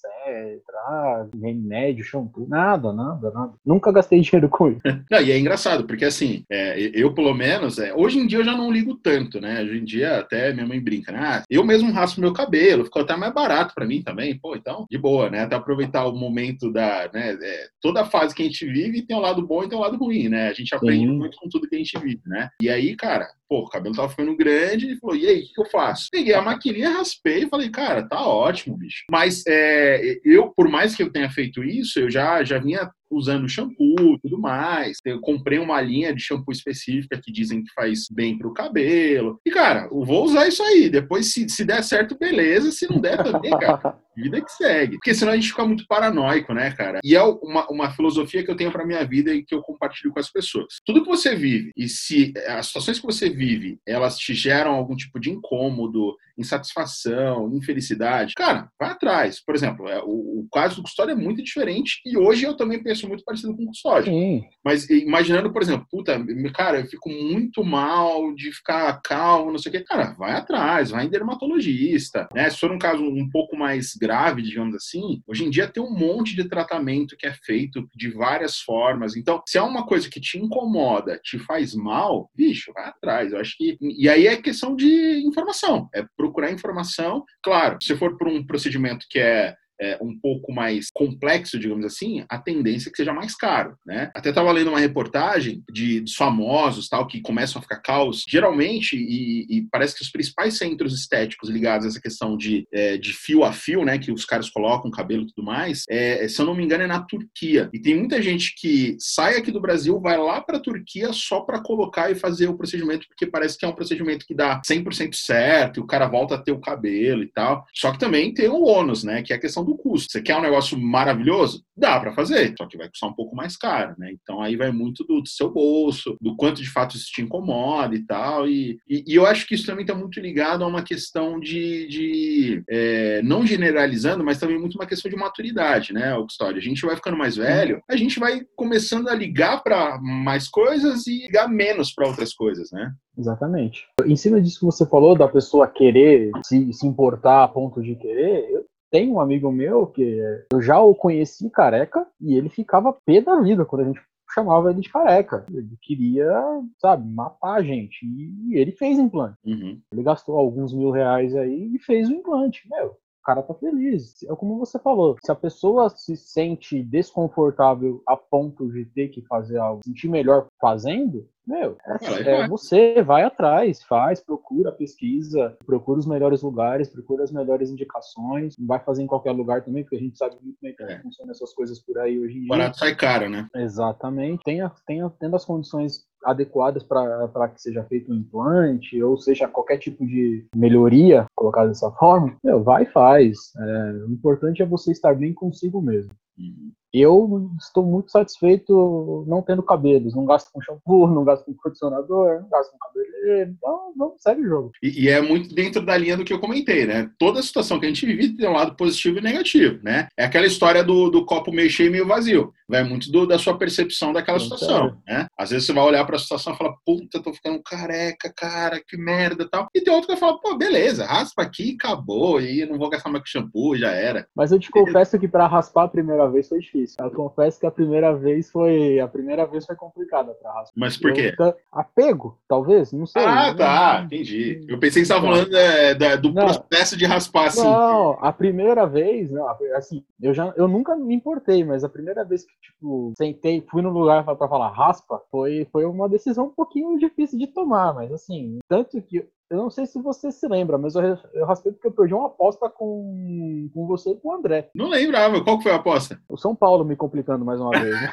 etc. 0.00 0.62
Ah, 0.86 1.26
remédio, 1.40 2.04
shampoo, 2.04 2.46
nada, 2.48 2.92
nada, 2.92 3.30
nada. 3.30 3.52
Nunca 3.64 3.92
gastei 3.92 4.20
dinheiro 4.20 4.48
com 4.48 4.70
isso. 4.70 4.80
Não, 5.10 5.20
e 5.20 5.30
é 5.30 5.38
engraçado, 5.38 5.86
porque 5.86 6.04
assim, 6.04 6.44
é, 6.50 6.78
eu 6.94 7.12
pelo 7.12 7.34
menos, 7.34 7.78
é, 7.78 7.94
hoje 7.94 8.18
em 8.18 8.26
dia 8.26 8.38
eu 8.38 8.44
já 8.44 8.56
não 8.56 8.70
ligo 8.70 8.94
tanto, 8.94 9.40
né? 9.40 9.62
Hoje 9.62 9.78
em 9.78 9.84
dia 9.84 10.18
até 10.18 10.52
minha 10.52 10.66
mãe 10.66 10.80
brinca, 10.80 11.12
né? 11.12 11.18
Ah, 11.20 11.42
eu 11.50 11.64
mesmo 11.64 11.92
raspo 11.92 12.20
meu 12.20 12.32
cabelo, 12.32 12.84
ficou 12.84 13.02
até 13.02 13.16
mais 13.16 13.32
barato 13.32 13.74
para 13.74 13.86
mim 13.86 14.02
também, 14.02 14.38
pô, 14.38 14.56
então, 14.56 14.86
de 14.90 14.98
boa, 14.98 15.28
né? 15.28 15.40
Até 15.40 15.56
aproveitar 15.56 16.06
o 16.06 16.16
momento 16.16 16.72
da, 16.72 17.10
né? 17.12 17.36
É, 17.40 17.66
toda 17.80 18.04
fase 18.04 18.34
que 18.34 18.42
a 18.42 18.46
gente 18.46 18.64
vive 18.66 19.02
tem 19.02 19.16
um 19.16 19.20
lado 19.20 19.46
bom 19.46 19.64
e 19.64 19.68
tem 19.68 19.76
um 19.76 19.82
lado 19.82 19.96
ruim, 19.96 20.28
né? 20.28 20.48
A 20.48 20.52
gente 20.52 20.74
aprende 20.74 21.06
Sim. 21.06 21.18
muito 21.18 21.36
com 21.36 21.48
tudo 21.48 21.68
que 21.68 21.74
a 21.74 21.78
gente 21.78 21.98
vive, 21.98 22.22
né? 22.26 22.48
E 22.62 22.68
aí, 22.68 22.96
cara, 22.96 23.28
pô, 23.50 23.62
o 23.62 23.68
cabelo 23.68 23.96
tava 23.96 24.08
ficando 24.08 24.36
grande 24.36 24.92
e 24.92 24.96
falou, 24.96 25.16
e 25.16 25.26
aí, 25.26 25.40
o 25.40 25.52
que, 25.52 25.60
eu 25.60 25.66
faço? 25.66 26.06
Peguei 26.12 26.32
a 26.32 26.40
maquininha, 26.40 26.90
raspei 26.90 27.42
e 27.42 27.48
falei, 27.48 27.68
cara, 27.68 28.08
tá 28.08 28.24
ótimo, 28.24 28.76
bicho. 28.76 29.04
Mas 29.10 29.42
é, 29.48 30.20
eu, 30.24 30.52
por 30.56 30.68
mais 30.68 30.94
que 30.94 31.02
eu 31.02 31.10
tenha 31.10 31.28
feito 31.28 31.64
isso, 31.64 31.98
eu 31.98 32.08
já, 32.08 32.44
já 32.44 32.58
vinha 32.58 32.88
usando 33.10 33.48
shampoo 33.48 34.14
e 34.14 34.20
tudo 34.20 34.38
mais. 34.38 34.98
Eu 35.04 35.20
comprei 35.20 35.58
uma 35.58 35.80
linha 35.80 36.14
de 36.14 36.22
shampoo 36.22 36.52
específica 36.52 37.20
que 37.22 37.32
dizem 37.32 37.62
que 37.62 37.72
faz 37.72 38.06
bem 38.10 38.38
pro 38.38 38.52
cabelo. 38.52 39.40
E, 39.44 39.50
cara, 39.50 39.88
eu 39.90 40.04
vou 40.04 40.24
usar 40.24 40.46
isso 40.46 40.62
aí. 40.62 40.88
Depois, 40.88 41.32
se, 41.32 41.48
se 41.48 41.64
der 41.64 41.82
certo, 41.82 42.16
beleza. 42.18 42.70
Se 42.70 42.88
não 42.88 43.00
der, 43.00 43.22
também, 43.22 43.50
cara, 43.50 43.98
vida 44.16 44.40
que 44.40 44.52
segue. 44.52 44.96
Porque 44.96 45.14
senão 45.14 45.32
a 45.32 45.36
gente 45.36 45.48
fica 45.48 45.66
muito 45.66 45.86
paranoico, 45.86 46.52
né, 46.52 46.70
cara? 46.72 47.00
E 47.04 47.14
é 47.14 47.22
uma, 47.22 47.66
uma 47.68 47.90
filosofia 47.90 48.44
que 48.44 48.50
eu 48.50 48.56
tenho 48.56 48.70
pra 48.70 48.86
minha 48.86 49.04
vida 49.04 49.32
e 49.32 49.44
que 49.44 49.54
eu 49.54 49.62
compartilho 49.62 50.12
com 50.12 50.20
as 50.20 50.30
pessoas. 50.30 50.80
Tudo 50.84 51.02
que 51.02 51.08
você 51.08 51.34
vive, 51.34 51.72
e 51.76 51.88
se 51.88 52.32
as 52.46 52.66
situações 52.66 52.98
que 52.98 53.06
você 53.06 53.28
vive, 53.28 53.78
elas 53.86 54.18
te 54.18 54.34
geram 54.34 54.72
algum 54.72 54.94
tipo 54.94 55.18
de 55.18 55.30
incômodo, 55.30 56.16
insatisfação, 56.40 57.52
infelicidade, 57.54 58.34
cara, 58.34 58.68
vai 58.78 58.90
atrás. 58.90 59.42
Por 59.44 59.54
exemplo, 59.54 59.88
é, 59.88 60.00
o, 60.02 60.40
o 60.40 60.48
caso 60.52 60.76
do 60.76 60.82
custódio 60.82 61.12
é 61.12 61.16
muito 61.16 61.42
diferente 61.42 62.00
e 62.04 62.16
hoje 62.16 62.44
eu 62.44 62.56
também 62.56 62.82
penso 62.82 62.99
muito 63.08 63.24
parecido 63.24 63.56
com 63.56 63.64
o 63.64 63.66
custódio. 63.66 64.12
Sim. 64.12 64.44
Mas 64.64 64.88
imaginando, 64.88 65.52
por 65.52 65.62
exemplo, 65.62 65.86
puta, 65.90 66.18
cara, 66.54 66.80
eu 66.80 66.86
fico 66.86 67.08
muito 67.08 67.64
mal 67.64 68.34
de 68.34 68.52
ficar 68.52 69.00
calmo, 69.02 69.50
não 69.50 69.58
sei 69.58 69.70
o 69.70 69.72
quê. 69.72 69.84
Cara, 69.84 70.14
vai 70.18 70.32
atrás, 70.32 70.90
vai 70.90 71.06
em 71.06 71.10
dermatologista, 71.10 72.28
né? 72.34 72.48
Se 72.50 72.58
for 72.58 72.70
um 72.70 72.78
caso 72.78 73.02
um 73.02 73.28
pouco 73.30 73.56
mais 73.56 73.94
grave, 73.94 74.42
digamos 74.42 74.74
assim, 74.74 75.22
hoje 75.26 75.44
em 75.44 75.50
dia 75.50 75.68
tem 75.68 75.82
um 75.82 75.94
monte 75.94 76.34
de 76.34 76.48
tratamento 76.48 77.16
que 77.16 77.26
é 77.26 77.32
feito 77.32 77.88
de 77.94 78.10
várias 78.10 78.58
formas. 78.58 79.16
Então, 79.16 79.42
se 79.46 79.58
é 79.58 79.62
uma 79.62 79.86
coisa 79.86 80.08
que 80.08 80.20
te 80.20 80.38
incomoda, 80.38 81.18
te 81.22 81.38
faz 81.38 81.74
mal, 81.74 82.30
bicho, 82.34 82.72
vai 82.72 82.88
atrás. 82.88 83.32
Eu 83.32 83.40
acho 83.40 83.56
que. 83.56 83.76
E 83.80 84.08
aí 84.08 84.26
é 84.26 84.36
questão 84.36 84.74
de 84.74 85.22
informação. 85.26 85.88
É 85.94 86.04
procurar 86.16 86.52
informação. 86.52 87.24
Claro, 87.42 87.78
se 87.80 87.96
for 87.96 88.16
por 88.16 88.28
um 88.28 88.44
procedimento 88.44 89.06
que 89.08 89.18
é 89.18 89.54
é, 89.80 89.98
um 90.00 90.16
pouco 90.18 90.52
mais 90.52 90.88
complexo, 90.92 91.58
digamos 91.58 91.84
assim, 91.84 92.24
a 92.28 92.38
tendência 92.38 92.88
é 92.88 92.90
que 92.90 92.96
seja 92.96 93.12
mais 93.12 93.34
caro, 93.34 93.76
né? 93.86 94.10
Até 94.14 94.28
estava 94.28 94.52
lendo 94.52 94.68
uma 94.68 94.78
reportagem 94.78 95.62
de, 95.70 96.04
famosos, 96.16 96.88
tal, 96.88 97.06
que 97.06 97.20
começam 97.20 97.58
a 97.58 97.62
ficar 97.62 97.80
caos, 97.80 98.24
geralmente, 98.28 98.96
e, 98.96 99.46
e, 99.48 99.62
parece 99.70 99.94
que 99.94 100.02
os 100.02 100.10
principais 100.10 100.58
centros 100.58 100.92
estéticos 100.92 101.48
ligados 101.48 101.86
a 101.86 101.88
essa 101.88 102.00
questão 102.00 102.36
de, 102.36 102.66
é, 102.72 102.98
de 102.98 103.12
fio 103.12 103.44
a 103.44 103.52
fio, 103.52 103.84
né, 103.84 103.98
que 103.98 104.12
os 104.12 104.24
caras 104.24 104.50
colocam 104.50 104.90
cabelo 104.90 105.22
e 105.22 105.26
tudo 105.28 105.44
mais, 105.44 105.84
é, 105.88 106.26
se 106.28 106.40
eu 106.40 106.46
não 106.46 106.54
me 106.54 106.64
engano 106.64 106.84
é 106.84 106.86
na 106.86 107.00
Turquia. 107.00 107.70
E 107.72 107.80
tem 107.80 107.96
muita 107.96 108.20
gente 108.20 108.54
que 108.56 108.96
sai 108.98 109.36
aqui 109.36 109.50
do 109.50 109.60
Brasil, 109.60 109.98
vai 110.00 110.18
lá 110.18 110.40
para 110.40 110.58
a 110.58 110.60
Turquia 110.60 111.12
só 111.12 111.40
para 111.40 111.60
colocar 111.60 112.10
e 112.10 112.14
fazer 112.14 112.48
o 112.48 112.56
procedimento, 112.56 113.06
porque 113.08 113.26
parece 113.26 113.56
que 113.56 113.64
é 113.64 113.68
um 113.68 113.74
procedimento 113.74 114.26
que 114.26 114.34
dá 114.34 114.60
100% 114.60 115.14
certo, 115.14 115.78
e 115.78 115.82
o 115.82 115.86
cara 115.86 116.06
volta 116.06 116.34
a 116.34 116.42
ter 116.42 116.52
o 116.52 116.60
cabelo 116.60 117.22
e 117.22 117.28
tal. 117.28 117.64
Só 117.74 117.92
que 117.92 117.98
também 117.98 118.34
tem 118.34 118.48
o 118.48 118.64
ônus, 118.64 119.04
né, 119.04 119.22
que 119.22 119.32
é 119.32 119.36
a 119.36 119.40
questão 119.40 119.64
do 119.64 119.69
do 119.70 119.78
custo. 119.78 120.12
Você 120.12 120.20
quer 120.20 120.36
um 120.36 120.42
negócio 120.42 120.78
maravilhoso? 120.78 121.64
Dá 121.76 121.98
para 121.98 122.12
fazer, 122.12 122.54
só 122.58 122.66
que 122.66 122.76
vai 122.76 122.88
custar 122.88 123.08
um 123.08 123.14
pouco 123.14 123.34
mais 123.34 123.56
caro, 123.56 123.94
né? 123.96 124.12
Então 124.12 124.42
aí 124.42 124.56
vai 124.56 124.70
muito 124.70 125.04
do, 125.04 125.20
do 125.20 125.28
seu 125.28 125.50
bolso, 125.50 126.16
do 126.20 126.36
quanto 126.36 126.60
de 126.60 126.70
fato 126.70 126.96
isso 126.96 127.10
te 127.10 127.22
incomoda 127.22 127.94
e 127.94 128.04
tal. 128.04 128.48
E, 128.48 128.78
e, 128.88 129.04
e 129.06 129.14
eu 129.14 129.24
acho 129.24 129.46
que 129.46 129.54
isso 129.54 129.66
também 129.66 129.84
está 129.84 129.94
muito 129.94 130.20
ligado 130.20 130.62
a 130.62 130.66
uma 130.66 130.82
questão 130.82 131.38
de, 131.38 131.86
de 131.88 132.62
é, 132.68 133.22
não 133.22 133.46
generalizando, 133.46 134.24
mas 134.24 134.38
também 134.38 134.58
muito 134.58 134.74
uma 134.74 134.86
questão 134.86 135.10
de 135.10 135.16
maturidade, 135.16 135.92
né, 135.92 136.14
Custódio? 136.20 136.58
A 136.58 136.62
gente 136.62 136.84
vai 136.84 136.96
ficando 136.96 137.16
mais 137.16 137.36
velho, 137.36 137.80
a 137.88 137.96
gente 137.96 138.18
vai 138.18 138.42
começando 138.56 139.08
a 139.08 139.14
ligar 139.14 139.62
para 139.62 139.98
mais 140.00 140.48
coisas 140.48 141.06
e 141.06 141.22
ligar 141.22 141.48
menos 141.48 141.92
para 141.92 142.08
outras 142.08 142.34
coisas, 142.34 142.70
né? 142.72 142.92
Exatamente. 143.16 143.86
Em 144.06 144.16
cima 144.16 144.40
disso 144.40 144.60
que 144.60 144.64
você 144.64 144.86
falou, 144.86 145.16
da 145.16 145.28
pessoa 145.28 145.68
querer 145.68 146.30
se, 146.44 146.72
se 146.72 146.86
importar 146.86 147.44
a 147.44 147.48
ponto 147.48 147.82
de 147.82 147.94
querer, 147.96 148.48
eu 148.50 148.64
tem 148.90 149.10
um 149.10 149.20
amigo 149.20 149.50
meu 149.52 149.86
que 149.86 150.20
eu 150.52 150.60
já 150.60 150.80
o 150.80 150.94
conheci 150.94 151.48
careca 151.50 152.06
e 152.20 152.34
ele 152.34 152.48
ficava 152.48 152.96
pé 153.04 153.20
da 153.20 153.40
vida 153.40 153.64
quando 153.64 153.82
a 153.82 153.84
gente 153.86 154.00
chamava 154.32 154.70
ele 154.70 154.80
de 154.80 154.88
careca. 154.88 155.44
Ele 155.50 155.76
queria, 155.80 156.30
sabe, 156.78 157.08
matar 157.12 157.54
a 157.54 157.62
gente. 157.62 158.04
E 158.04 158.56
ele 158.56 158.72
fez 158.72 158.98
implante. 158.98 159.36
Uhum. 159.44 159.80
Ele 159.92 160.02
gastou 160.02 160.36
alguns 160.36 160.72
mil 160.72 160.90
reais 160.90 161.34
aí 161.34 161.74
e 161.74 161.78
fez 161.78 162.08
o 162.08 162.14
implante. 162.14 162.68
Meu, 162.68 162.88
o 163.20 163.24
cara 163.24 163.42
tá 163.42 163.54
feliz. 163.54 164.22
É 164.22 164.34
como 164.34 164.58
você 164.58 164.78
falou, 164.78 165.16
se 165.22 165.30
a 165.30 165.34
pessoa 165.34 165.90
se 165.90 166.16
sente 166.16 166.82
desconfortável 166.82 168.02
a 168.06 168.16
ponto 168.16 168.70
de 168.72 168.84
ter 168.86 169.08
que 169.08 169.22
fazer 169.22 169.58
algo, 169.58 169.82
sentir 169.84 170.08
melhor 170.08 170.46
fazendo, 170.60 171.28
meu, 171.50 171.76
é, 171.84 172.30
é, 172.30 172.48
você 172.48 173.02
vai 173.02 173.24
atrás, 173.24 173.82
faz, 173.82 174.20
procura, 174.20 174.70
pesquisa, 174.70 175.56
procura 175.66 175.98
os 175.98 176.06
melhores 176.06 176.42
lugares, 176.42 176.88
procura 176.88 177.24
as 177.24 177.32
melhores 177.32 177.70
indicações. 177.70 178.54
Não 178.56 178.68
vai 178.68 178.78
fazer 178.78 179.02
em 179.02 179.06
qualquer 179.06 179.32
lugar 179.32 179.64
também, 179.64 179.82
porque 179.82 179.96
a 179.96 180.00
gente 180.00 180.16
sabe 180.16 180.36
muito 180.40 180.58
bem 180.62 180.74
como 180.76 180.90
é. 180.90 181.00
funcionam 181.00 181.32
essas 181.32 181.52
coisas 181.52 181.80
por 181.80 181.98
aí 181.98 182.20
hoje 182.20 182.36
em 182.36 182.40
dia. 182.42 182.48
Barato 182.48 182.78
sai 182.78 182.94
caro, 182.94 183.28
né? 183.28 183.48
Exatamente. 183.56 184.44
Tenha, 184.44 184.70
tenha, 184.86 185.10
tendo 185.18 185.34
as 185.34 185.44
condições 185.44 186.08
adequadas 186.24 186.84
para 186.84 187.48
que 187.48 187.60
seja 187.60 187.82
feito 187.84 188.12
um 188.12 188.16
implante, 188.16 189.02
ou 189.02 189.16
seja, 189.18 189.48
qualquer 189.48 189.78
tipo 189.78 190.06
de 190.06 190.46
melhoria, 190.54 191.26
colocada 191.34 191.68
dessa 191.68 191.90
forma, 191.92 192.36
meu, 192.44 192.62
vai 192.62 192.84
e 192.84 192.92
faz. 192.92 193.38
É, 193.56 193.92
o 194.06 194.12
importante 194.12 194.62
é 194.62 194.66
você 194.66 194.92
estar 194.92 195.14
bem 195.14 195.32
consigo 195.32 195.80
mesmo. 195.80 196.12
Uhum. 196.38 196.72
Eu 196.92 197.50
estou 197.58 197.84
muito 197.84 198.10
satisfeito 198.10 199.24
não 199.26 199.42
tendo 199.42 199.62
cabelos. 199.62 200.14
Não 200.14 200.24
gasto 200.24 200.50
com 200.52 200.60
shampoo, 200.60 201.06
não 201.06 201.24
gasto 201.24 201.44
com 201.44 201.54
condicionador, 201.54 202.40
não 202.40 202.48
gasto 202.48 202.72
com 202.72 202.78
cabeleireiro. 202.78 203.50
Então, 203.56 203.92
vamos, 203.96 204.20
segue 204.20 204.42
o 204.42 204.48
jogo. 204.48 204.72
E, 204.82 205.04
e, 205.04 205.08
é 205.08 205.20
muito 205.20 205.54
dentro 205.54 205.84
da 205.84 205.96
linha 205.96 206.16
do 206.16 206.24
que 206.24 206.32
eu 206.32 206.40
comentei, 206.40 206.86
né? 206.86 207.10
Toda 207.18 207.42
situação 207.42 207.78
que 207.78 207.86
a 207.86 207.88
gente 207.88 208.04
vive 208.06 208.36
tem 208.36 208.48
um 208.48 208.54
lado 208.54 208.74
positivo 208.74 209.18
e 209.18 209.22
negativo, 209.22 209.78
né? 209.82 210.08
É 210.16 210.24
aquela 210.24 210.46
história 210.46 210.82
do, 210.82 211.10
do 211.10 211.24
copo 211.24 211.52
meio 211.52 211.70
cheio 211.70 211.88
e 211.88 211.92
meio 211.92 212.06
vazio. 212.06 212.52
Vai 212.68 212.82
muito 212.82 213.10
do, 213.10 213.26
da 213.26 213.38
sua 213.38 213.56
percepção 213.56 214.12
daquela 214.12 214.38
não 214.38 214.44
situação, 214.44 214.96
né? 215.06 215.26
Às 215.38 215.50
vezes 215.50 215.66
você 215.66 215.72
vai 215.72 215.84
olhar 215.84 216.04
para 216.04 216.16
a 216.16 216.18
situação 216.18 216.54
e 216.54 216.56
fala, 216.56 216.74
puta, 216.84 217.22
tô 217.22 217.32
ficando 217.32 217.62
careca, 217.62 218.32
cara, 218.36 218.80
que 218.84 218.96
merda 218.96 219.48
tal. 219.48 219.68
E 219.74 219.80
tem 219.80 219.92
outro 219.92 220.08
que 220.08 220.14
vai 220.14 220.20
falar, 220.20 220.38
pô, 220.38 220.56
beleza, 220.56 221.06
raspa 221.06 221.42
aqui, 221.42 221.76
acabou, 221.78 222.40
e 222.40 222.66
não 222.66 222.78
vou 222.78 222.90
gastar 222.90 223.10
mais 223.10 223.22
com 223.22 223.28
shampoo, 223.28 223.76
já 223.76 223.90
era. 223.90 224.26
Mas 224.34 224.50
eu 224.50 224.58
te 224.58 224.70
confesso 224.70 225.18
que 225.18 225.28
para 225.28 225.46
raspar 225.46 225.84
a 225.84 225.88
primeira 225.88 226.28
vez 226.28 226.48
foi 226.48 226.58
difícil 226.58 226.79
difícil. 226.80 227.04
Eu 227.04 227.10
confesso 227.10 227.60
que 227.60 227.66
a 227.66 227.70
primeira 227.70 228.14
vez 228.14 228.50
foi 228.50 228.98
a 228.98 229.08
primeira 229.08 229.46
vez 229.46 229.66
foi 229.66 229.76
complicada 229.76 230.32
para 230.34 230.52
raspar. 230.52 230.72
Mas 230.76 230.96
por 230.96 231.12
quê? 231.12 231.34
Eu, 231.38 231.54
apego, 231.70 232.38
talvez, 232.48 232.92
não 232.92 233.06
sei. 233.06 233.22
Ah, 233.24 233.54
tá, 233.54 234.02
entendi. 234.04 234.64
Eu 234.68 234.78
pensei 234.78 235.02
que 235.02 235.06
você 235.06 235.12
estava 235.14 235.26
falando 235.26 235.56
é, 235.56 235.94
da, 235.94 236.16
do 236.16 236.32
não, 236.32 236.44
processo 236.46 236.96
de 236.96 237.04
raspar 237.04 237.46
assim. 237.46 237.62
Não, 237.62 238.18
a 238.20 238.32
primeira 238.32 238.86
vez, 238.86 239.30
não, 239.30 239.46
assim, 239.74 240.04
eu 240.20 240.34
já 240.34 240.52
eu 240.56 240.68
nunca 240.68 240.96
me 240.96 241.14
importei, 241.14 241.64
mas 241.64 241.84
a 241.84 241.88
primeira 241.88 242.24
vez 242.24 242.44
que 242.44 242.52
tipo 242.60 243.12
sentei, 243.16 243.64
fui 243.70 243.82
no 243.82 243.90
lugar 243.90 244.24
para 244.24 244.48
falar 244.48 244.70
raspa, 244.70 245.20
foi 245.30 245.66
foi 245.70 245.84
uma 245.84 246.08
decisão 246.08 246.46
um 246.46 246.50
pouquinho 246.50 246.98
difícil 246.98 247.38
de 247.38 247.46
tomar, 247.46 247.94
mas 247.94 248.12
assim, 248.12 248.58
tanto 248.68 249.00
que 249.02 249.26
eu 249.50 249.56
não 249.56 249.68
sei 249.68 249.84
se 249.84 250.00
você 250.00 250.30
se 250.30 250.46
lembra, 250.46 250.78
mas 250.78 250.94
eu, 250.94 251.18
eu 251.34 251.44
raspei 251.44 251.72
porque 251.72 251.88
eu 251.88 251.92
perdi 251.92 252.14
uma 252.14 252.28
aposta 252.28 252.70
com, 252.70 253.68
com 253.74 253.86
você 253.86 254.10
e 254.10 254.16
com 254.16 254.28
o 254.28 254.34
André. 254.34 254.70
Não 254.74 254.88
lembrava. 254.88 255.42
Qual 255.42 255.60
foi 255.60 255.72
a 255.72 255.76
aposta? 255.76 256.20
O 256.28 256.36
São 256.36 256.54
Paulo 256.54 256.84
me 256.84 256.94
complicando 256.94 257.44
mais 257.44 257.60
uma 257.60 257.72
vez. 257.72 257.94
Né? 258.00 258.10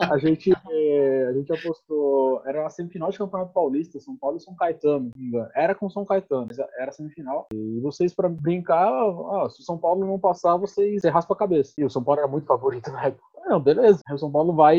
a, 0.00 0.16
gente, 0.18 0.52
é, 0.70 1.26
a 1.28 1.32
gente 1.34 1.52
apostou. 1.52 2.42
Era 2.46 2.62
uma 2.62 2.70
semifinal 2.70 3.10
de 3.10 3.18
Campeonato 3.18 3.52
Paulista, 3.52 4.00
São 4.00 4.16
Paulo 4.16 4.38
e 4.38 4.40
São 4.40 4.54
Caetano. 4.54 5.10
Era 5.54 5.74
com 5.74 5.90
São 5.90 6.04
Caetano, 6.04 6.46
mas 6.48 6.58
era 6.78 6.90
semifinal. 6.90 7.46
E 7.52 7.78
vocês, 7.80 8.14
para 8.14 8.28
brincar, 8.28 8.88
ah, 8.88 9.48
se 9.50 9.60
o 9.60 9.64
São 9.64 9.76
Paulo 9.76 10.06
não 10.06 10.18
passar, 10.18 10.56
vocês 10.56 11.02
você 11.02 11.10
raspa 11.10 11.34
a 11.34 11.36
cabeça. 11.36 11.74
E 11.76 11.84
o 11.84 11.90
São 11.90 12.02
Paulo 12.02 12.20
era 12.20 12.30
muito 12.30 12.46
favorito 12.46 12.90
na 12.90 13.04
época. 13.04 13.34
Não, 13.46 13.60
beleza. 13.60 14.00
O 14.10 14.18
São 14.18 14.30
Paulo 14.30 14.54
vai. 14.54 14.78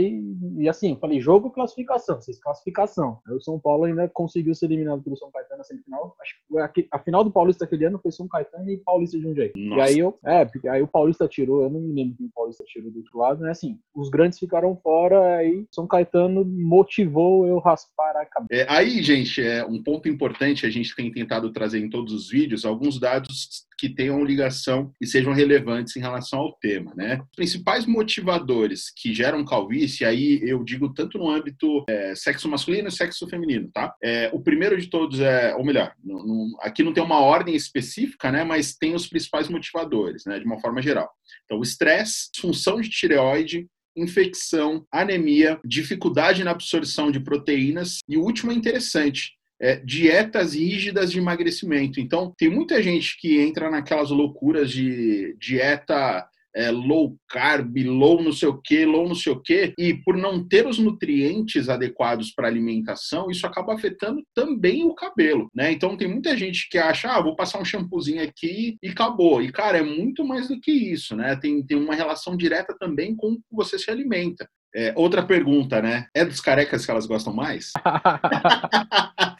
E 0.57 0.67
assim, 0.67 0.97
falei, 0.99 1.19
jogo 1.19 1.51
classificação, 1.51 2.19
vocês 2.19 2.39
classificação. 2.39 3.19
Aí 3.27 3.35
o 3.35 3.41
São 3.41 3.59
Paulo 3.59 3.83
ainda 3.83 4.09
conseguiu 4.09 4.55
ser 4.55 4.67
eliminado 4.95 5.03
pelo 5.03 5.17
São 5.17 5.31
Caetano 5.31 5.57
na 5.57 5.63
semifinal. 5.63 6.15
Acho 6.21 6.35
que 6.73 6.87
a, 6.91 6.99
final 6.99 7.23
do 7.23 7.31
Paulista 7.31 7.65
aquele 7.65 7.85
ano 7.85 7.99
foi 7.99 8.11
São 8.11 8.27
Caetano 8.27 8.69
e 8.69 8.77
Paulista 8.77 9.19
de 9.19 9.27
um 9.27 9.35
jeito. 9.35 9.57
Nossa. 9.57 9.81
E 9.81 9.81
aí 9.81 9.99
eu. 9.99 10.17
É, 10.25 10.45
porque 10.45 10.67
aí 10.67 10.81
o 10.81 10.87
Paulista 10.87 11.27
tirou, 11.27 11.63
eu 11.63 11.69
não 11.69 11.79
me 11.79 11.93
lembro 11.93 12.17
quem 12.17 12.27
o 12.27 12.31
Paulista 12.33 12.63
tirou 12.65 12.91
do 12.91 12.99
outro 12.99 13.17
lado, 13.17 13.41
né? 13.41 13.51
Assim, 13.51 13.77
os 13.93 14.09
grandes 14.09 14.39
ficaram 14.39 14.75
fora, 14.77 15.37
aí 15.37 15.65
São 15.71 15.87
Caetano 15.87 16.45
motivou 16.45 17.45
eu 17.45 17.59
raspar 17.59 18.15
a 18.17 18.25
cabeça. 18.25 18.61
É, 18.61 18.65
aí, 18.69 19.01
gente, 19.01 19.41
é 19.41 19.65
um 19.65 19.81
ponto 19.81 20.07
importante, 20.07 20.65
a 20.65 20.69
gente 20.69 20.95
tem 20.95 21.11
tentado 21.11 21.51
trazer 21.51 21.79
em 21.79 21.89
todos 21.89 22.13
os 22.13 22.29
vídeos 22.29 22.65
alguns 22.65 22.99
dados 22.99 23.65
que 23.77 23.89
tenham 23.89 24.23
ligação 24.23 24.91
e 25.01 25.07
sejam 25.07 25.33
relevantes 25.33 25.95
em 25.95 25.99
relação 25.99 26.39
ao 26.39 26.53
tema, 26.53 26.93
né? 26.95 27.21
Os 27.21 27.35
principais 27.35 27.85
motivadores 27.85 28.91
que 28.95 29.13
geram 29.13 29.45
calvície, 29.45 30.05
aí 30.05 30.39
eu 30.43 30.63
digo 30.63 30.93
tanto 30.93 31.17
no 31.17 31.29
âmbito 31.29 31.83
é, 31.89 32.15
sexo 32.15 32.49
masculino 32.49 32.87
e 32.87 32.91
sexo 32.91 33.27
feminino, 33.27 33.69
tá? 33.73 33.93
É, 34.03 34.29
o 34.33 34.41
primeiro 34.41 34.79
de 34.79 34.87
todos 34.87 35.19
é, 35.19 35.55
ou 35.55 35.65
melhor, 35.65 35.93
não, 36.03 36.25
não, 36.25 36.57
aqui 36.61 36.83
não 36.83 36.93
tem 36.93 37.03
uma 37.03 37.19
ordem 37.19 37.55
específica, 37.55 38.31
né? 38.31 38.43
Mas 38.43 38.75
tem 38.75 38.95
os 38.95 39.07
principais 39.07 39.47
motivadores, 39.47 40.25
né? 40.25 40.39
De 40.39 40.45
uma 40.45 40.59
forma 40.59 40.81
geral. 40.81 41.09
Então, 41.45 41.59
o 41.59 41.63
estresse, 41.63 42.29
função 42.39 42.79
de 42.79 42.89
tireoide, 42.89 43.67
infecção, 43.95 44.85
anemia, 44.91 45.59
dificuldade 45.63 46.43
na 46.43 46.51
absorção 46.51 47.09
de 47.09 47.19
proteínas 47.19 47.99
e 48.07 48.17
o 48.17 48.21
último 48.21 48.51
é 48.51 48.55
interessante, 48.55 49.33
é, 49.61 49.77
dietas 49.77 50.53
rígidas 50.53 51.11
de 51.11 51.19
emagrecimento. 51.19 51.99
Então, 51.99 52.33
tem 52.37 52.49
muita 52.49 52.81
gente 52.81 53.17
que 53.19 53.39
entra 53.39 53.69
naquelas 53.69 54.09
loucuras 54.09 54.69
de 54.69 55.35
dieta 55.39 56.27
é, 56.55 56.71
low 56.71 57.17
carb, 57.27 57.75
low 57.85 58.23
não 58.23 58.31
sei 58.31 58.47
o 58.47 58.61
que, 58.61 58.85
low 58.85 59.07
não 59.07 59.13
sei 59.13 59.33
o 59.33 59.41
que, 59.41 59.73
e 59.77 59.93
por 59.93 60.15
não 60.15 60.47
ter 60.47 60.65
os 60.65 60.79
nutrientes 60.79 61.67
adequados 61.67 62.31
para 62.31 62.47
alimentação, 62.47 63.29
isso 63.29 63.45
acaba 63.45 63.73
afetando 63.73 64.23
também 64.33 64.85
o 64.85 64.95
cabelo, 64.95 65.49
né? 65.53 65.71
Então 65.73 65.97
tem 65.97 66.07
muita 66.07 66.35
gente 66.37 66.69
que 66.69 66.77
acha, 66.77 67.11
ah, 67.11 67.21
vou 67.21 67.35
passar 67.35 67.59
um 67.59 67.65
shampoozinho 67.65 68.23
aqui 68.23 68.77
e 68.81 68.87
acabou. 68.87 69.41
E 69.41 69.51
cara, 69.51 69.79
é 69.79 69.83
muito 69.83 70.23
mais 70.23 70.47
do 70.47 70.59
que 70.59 70.71
isso, 70.71 71.15
né? 71.15 71.35
Tem, 71.35 71.61
tem 71.61 71.77
uma 71.77 71.93
relação 71.93 72.37
direta 72.37 72.73
também 72.79 73.13
com 73.13 73.33
o 73.33 73.35
que 73.35 73.43
você 73.51 73.77
se 73.77 73.91
alimenta. 73.91 74.47
É, 74.73 74.93
outra 74.95 75.23
pergunta, 75.23 75.81
né? 75.81 76.07
É 76.13 76.25
dos 76.25 76.41
carecas 76.41 76.85
que 76.85 76.91
elas 76.91 77.05
gostam 77.05 77.33
mais? 77.33 77.71